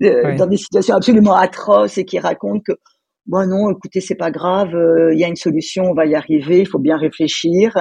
[0.00, 2.72] dans des situations absolument atroces et qui raconte que
[3.26, 6.14] bon non, écoutez, c'est pas grave, euh, il y a une solution, on va y
[6.14, 7.74] arriver, il faut bien réfléchir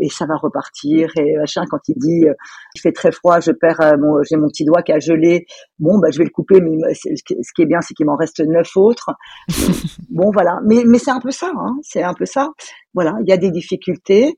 [0.00, 1.10] et ça va repartir.
[1.16, 2.34] Et machin, quand il dit, euh,
[2.74, 5.46] il fait très froid, je perds, euh, mon, j'ai mon petit doigt qui a gelé,
[5.78, 8.40] bon bah je vais le couper, mais ce qui est bien, c'est qu'il m'en reste
[8.40, 9.10] neuf autres.
[10.10, 12.50] bon voilà, mais mais c'est un peu ça, hein, c'est un peu ça.
[12.94, 14.34] Voilà, il y a des difficultés.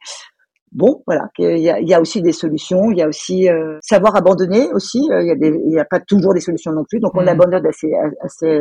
[0.73, 3.49] Bon, voilà, il y a, y a, aussi des solutions, il y a aussi
[3.81, 4.99] savoir abandonner aussi.
[4.99, 7.23] Il y a des, il y a pas toujours des solutions non plus, donc on
[7.23, 7.29] mmh.
[7.29, 7.91] abandonne assez,
[8.21, 8.61] assez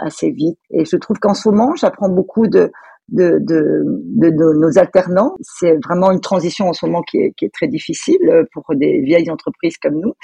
[0.00, 0.58] assez vite.
[0.70, 2.72] Et je trouve qu'en ce moment, j'apprends beaucoup de,
[3.08, 5.34] de, de, de, nos alternants.
[5.40, 8.64] C'est vraiment une transition en ce moment qui est, qui est, très difficile euh, pour
[8.74, 10.14] des vieilles entreprises comme nous,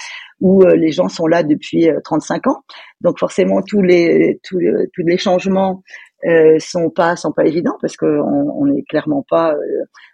[0.41, 2.63] où euh, les gens sont là depuis 35 euh, ans.
[3.01, 4.59] Donc forcément, tous les, tous,
[4.93, 5.83] tous les changements
[6.25, 9.55] euh, sont pas sont pas évidents parce qu'on on n'est clairement pas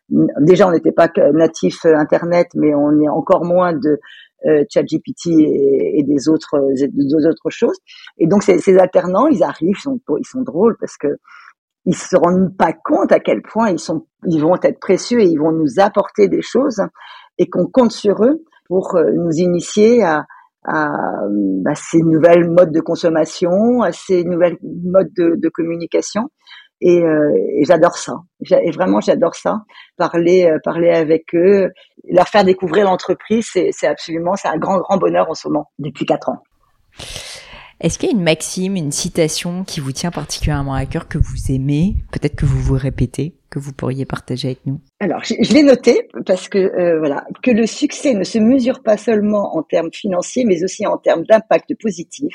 [0.10, 4.00] déjà on n'était pas natif internet mais on est encore moins de
[4.46, 7.78] euh, ChatGPT et, et, des autres des autres choses.
[8.18, 11.08] Et donc ces, ces alternants, ils arrivent, ils sont, ils sont drôles parce que
[11.86, 15.28] ils se rendent pas compte à quel point ils sont, ils vont être précieux et
[15.28, 16.82] ils vont nous apporter des choses
[17.38, 20.26] et qu'on compte sur eux pour euh, nous initier à,
[20.66, 20.88] à,
[21.66, 26.30] à, ces nouvelles modes de consommation, à ces nouvelles modes de, communication.
[26.82, 28.16] Et, euh, et j'adore ça.
[28.50, 29.62] Et vraiment, j'adore ça.
[29.98, 31.70] Parler, euh, parler avec eux,
[32.10, 36.06] leur faire découvrir l'entreprise, c'est absolument, c'est un grand, grand bonheur en ce moment depuis
[36.06, 36.44] quatre ans.
[37.80, 41.18] Est-ce qu'il y a une maxime, une citation qui vous tient particulièrement à cœur, que
[41.18, 45.36] vous aimez, peut-être que vous vous répétez, que vous pourriez partager avec nous Alors, je,
[45.54, 49.62] l'ai noté parce que euh, voilà, que le succès ne se mesure pas seulement en
[49.62, 52.34] termes financiers, mais aussi en termes d'impact positif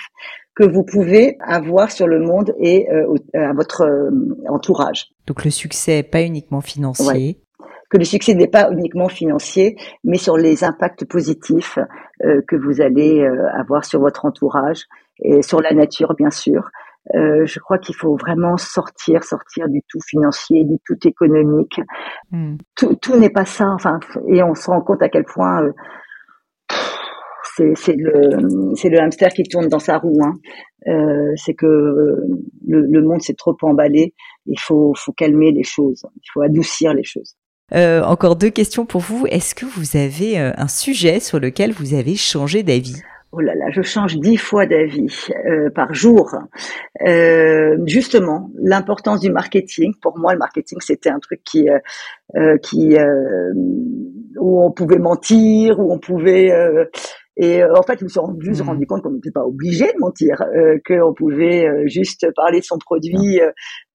[0.55, 4.11] que vous pouvez avoir sur le monde et euh, à votre euh,
[4.49, 5.09] entourage.
[5.27, 7.41] Donc le succès pas uniquement financier,
[7.91, 11.79] que le succès n'est pas uniquement financier, mais sur les impacts positifs
[12.21, 14.83] que vous allez avoir sur votre entourage
[15.23, 16.71] et sur la nature, bien sûr.
[17.15, 21.81] Euh, je crois qu'il faut vraiment sortir, sortir du tout financier, du tout économique.
[22.31, 22.57] Hmm.
[22.77, 23.67] Tout, tout n'est pas ça.
[23.69, 23.99] Enfin,
[24.29, 25.73] et on se rend compte à quel point euh,
[27.75, 30.23] c'est le hamster qui tourne dans sa roue.
[30.23, 30.35] Hein.
[30.87, 34.15] Euh, c'est que le, le monde s'est trop emballé.
[34.47, 36.05] Il faut faut calmer les choses.
[36.17, 37.35] Il faut adoucir les choses.
[37.75, 39.27] Euh, encore deux questions pour vous.
[39.27, 43.03] Est-ce que vous avez un sujet sur lequel vous avez changé d'avis?
[43.33, 46.35] Oh là là, je change dix fois d'avis euh, par jour.
[47.07, 49.93] Euh, justement, l'importance du marketing.
[50.01, 51.68] Pour moi, le marketing, c'était un truc qui,
[52.37, 52.97] euh, qui
[54.41, 56.53] où on pouvait mentir, où on pouvait
[57.41, 58.66] et en fait, je me suis juste mmh.
[58.68, 62.79] rendu compte qu'on n'était pas obligé de mentir, euh, qu'on pouvait juste parler de son
[62.79, 63.41] produit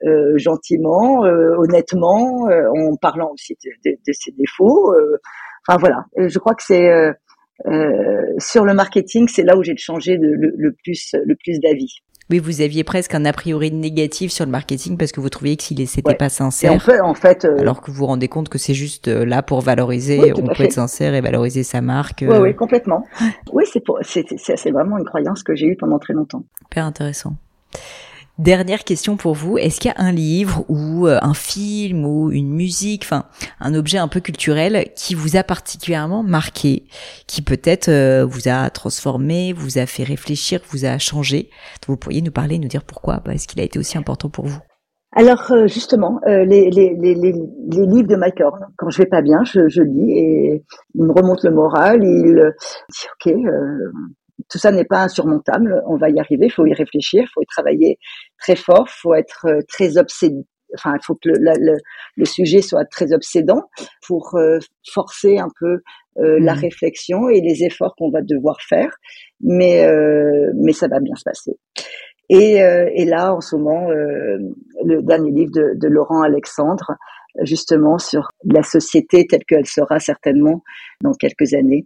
[0.05, 4.95] euh, gentiment, honnêtement, en parlant aussi de, de, de ses défauts.
[5.67, 7.11] enfin voilà, je crois que c'est euh,
[8.37, 12.01] sur le marketing, c'est là où j'ai changé le, plus, le plus d'avis.
[12.29, 15.57] Oui, vous aviez presque un a priori négatif sur le marketing parce que vous trouviez
[15.57, 16.71] que s'il n'était pas sincère.
[16.71, 19.25] en fait, en fait euh, alors que vous vous rendez compte que c'est juste euh,
[19.25, 22.23] là pour valoriser, on peut être sincère et valoriser sa marque.
[22.25, 23.05] Oui, oui, complètement.
[23.51, 23.83] Oui, c'est
[24.37, 26.43] c'est vraiment une croyance que j'ai eue pendant très longtemps.
[26.71, 27.35] Hyper intéressant.
[28.39, 32.31] Dernière question pour vous, est-ce qu'il y a un livre ou euh, un film ou
[32.31, 33.25] une musique, enfin
[33.59, 36.85] un objet un peu culturel qui vous a particulièrement marqué,
[37.27, 41.51] qui peut-être euh, vous a transformé, vous a fait réfléchir, vous a changé?
[41.87, 44.59] Vous pourriez nous parler, nous dire pourquoi Est-ce qu'il a été aussi important pour vous
[45.15, 49.83] alors euh, justement, les, livres de Mike Horn, quand je vais pas bien, je, je
[49.83, 50.63] lis et
[50.95, 52.03] il me remonte le moral.
[52.03, 52.51] Il
[52.89, 53.35] dit ok,
[54.49, 57.41] tout ça n'est pas insurmontable, on va y arriver, il faut y réfléchir, il faut
[57.41, 57.97] y travailler
[58.39, 60.43] très fort, il faut être euh, très obsédé.
[60.75, 61.77] Enfin, il faut que le,
[62.17, 63.69] le, sujet soit très obsédant
[64.07, 64.57] pour euh,
[64.91, 65.81] forcer un peu
[66.17, 66.59] euh, la mmh.
[66.59, 68.89] réflexion et les efforts qu'on va devoir faire,
[69.39, 69.87] mais
[70.55, 71.51] mais ça va bien se passer.
[72.29, 76.95] Et, et là, en ce moment, le dernier livre de, de Laurent Alexandre,
[77.41, 80.63] justement sur la société telle qu'elle sera certainement
[81.01, 81.85] dans quelques années,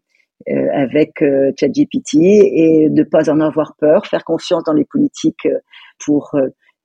[0.50, 5.48] euh, avec euh, ChatGPT et de pas en avoir peur, faire confiance dans les politiques
[5.48, 5.60] euh,
[6.06, 6.36] pour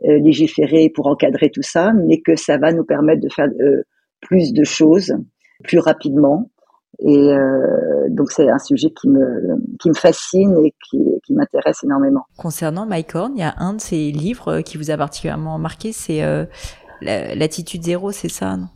[0.04, 3.46] légiférer, pour encadrer tout ça, mais que ça va nous permettre de faire
[4.20, 5.14] plus de choses
[5.62, 6.50] plus rapidement.
[6.98, 7.30] Et
[8.08, 12.24] donc c'est un sujet qui me qui me fascine et qui, qui m'intéresse énormément.
[12.36, 15.92] Concernant Mike Horn, il y a un de ses livres qui vous a particulièrement marqué,
[15.92, 16.20] c'est
[17.02, 18.68] L'attitude zéro, c'est ça non?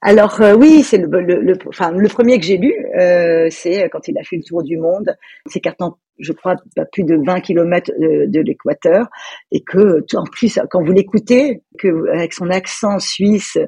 [0.00, 4.08] Alors euh, oui, c'est le, le, enfin, le premier que j'ai lu, euh, c'est quand
[4.08, 5.14] il a fait le tour du monde,
[5.46, 9.06] s'écartant, je crois, pas plus de 20 kilomètres de, de l'équateur,
[9.52, 13.58] et que en plus, quand vous l'écoutez, que avec son accent suisse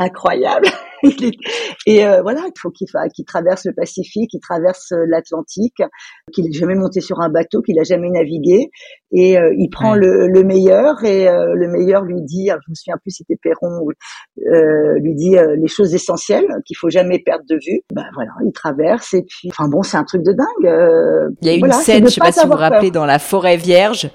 [0.00, 0.66] incroyable.
[1.86, 5.82] et euh, voilà, il faut qu'il traverse le Pacifique, qu'il traverse euh, l'Atlantique,
[6.32, 8.70] qu'il n'ait jamais monté sur un bateau, qu'il a jamais navigué,
[9.12, 12.96] et euh, il prend le, le, meilleur et le meilleur lui dit, je me souviens
[13.02, 13.86] plus c'était Perron,
[14.36, 17.80] lui dit les choses essentielles qu'il faut jamais perdre de vue.
[17.92, 21.36] Ben voilà, il traverse et puis, enfin bon, c'est un truc de dingue.
[21.42, 23.56] il y a une scène, je sais pas, si vous vous rappelez, dans la forêt
[23.56, 24.10] vierge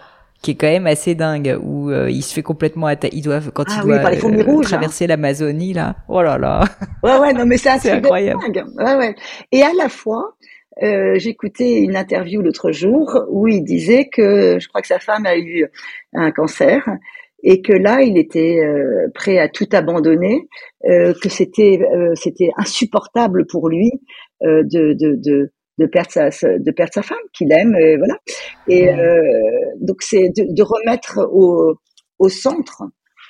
[0.46, 3.64] qui est quand même assez dingue où euh, il se fait complètement il doit quand
[3.68, 4.62] il ah doit euh, hein.
[4.62, 6.64] traverser l'Amazonie là oh là là
[7.02, 8.64] ouais ouais non mais c'est incroyable dingue.
[8.78, 9.16] ouais ouais
[9.52, 10.36] et à la fois
[10.84, 15.26] euh, j'écoutais une interview l'autre jour où il disait que je crois que sa femme
[15.26, 15.66] a eu
[16.14, 16.88] un cancer
[17.42, 20.48] et que là il était euh, prêt à tout abandonner
[20.84, 21.80] que c'était
[22.14, 23.92] c'était insupportable pour lui
[24.44, 28.16] de, de, de de perdre sa, de perdre sa femme qu'il aime et voilà
[28.68, 29.22] et euh,
[29.82, 31.76] donc c'est de, de, remettre au,
[32.20, 32.84] au centre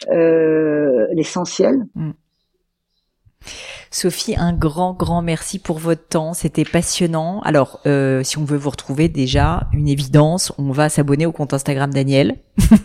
[0.10, 2.12] euh, l'essentiel mm.
[3.92, 6.34] Sophie, un grand, grand merci pour votre temps.
[6.34, 7.40] C'était passionnant.
[7.42, 11.54] Alors, euh, si on veut vous retrouver, déjà, une évidence, on va s'abonner au compte
[11.54, 12.36] Instagram Daniel.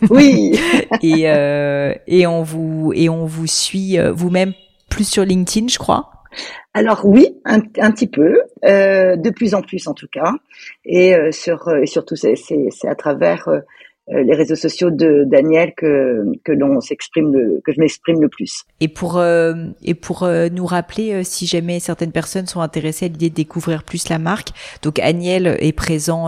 [0.09, 0.57] Oui.
[1.01, 4.53] et, euh, et on vous et on vous suit euh, vous-même
[4.89, 6.20] plus sur LinkedIn, je crois.
[6.73, 10.31] Alors oui, un, petit peu, euh, de plus en plus en tout cas,
[10.85, 13.49] et euh, euh, surtout c'est à travers
[14.07, 18.63] les réseaux sociaux de Daniel que que l'on s'exprime le que je m'exprime le plus.
[18.79, 23.07] Et pour euh, et pour euh, nous rappeler si jamais certaines personnes sont intéressées à
[23.09, 24.49] l'idée de découvrir plus la marque,
[24.81, 26.27] donc Daniel est présent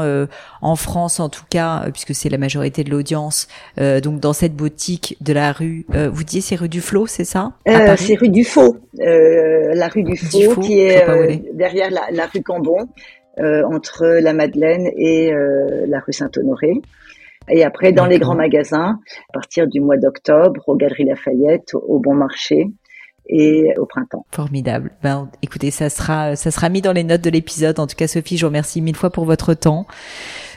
[0.62, 3.48] en France en tout cas puisque c'est la majorité de l'audience
[3.78, 7.54] donc dans cette boutique de la rue vous disiez c'est rue du Flot, c'est ça?
[7.98, 11.06] C'est rue du Faux, la rue du Faux, qui est
[11.54, 12.88] derrière la, la, rue Cambon.
[13.38, 15.32] entre la Madeleine et
[15.88, 16.82] la rue Saint-Honoré.
[17.50, 22.00] Et après, dans les grands magasins, à partir du mois d'octobre, aux Galeries Lafayette, au
[22.00, 22.68] Bon Marché
[23.28, 24.26] et au printemps.
[24.32, 24.92] Formidable.
[25.02, 27.80] Ben, écoutez, ça sera, ça sera mis dans les notes de l'épisode.
[27.80, 29.86] En tout cas, Sophie, je vous remercie mille fois pour votre temps.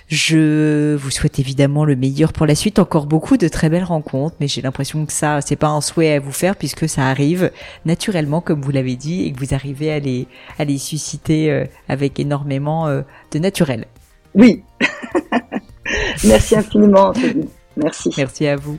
[0.09, 2.79] Je vous souhaite évidemment le meilleur pour la suite.
[2.79, 6.15] Encore beaucoup de très belles rencontres, mais j'ai l'impression que ça, c'est pas un souhait
[6.15, 7.51] à vous faire puisque ça arrive
[7.85, 10.29] naturellement, comme vous l'avez dit, et que vous arrivez à les,
[10.59, 13.87] à les susciter euh, avec énormément euh, de naturel.
[14.35, 14.63] Oui.
[16.25, 17.13] Merci infiniment,
[17.77, 18.11] Merci.
[18.17, 18.79] Merci à vous.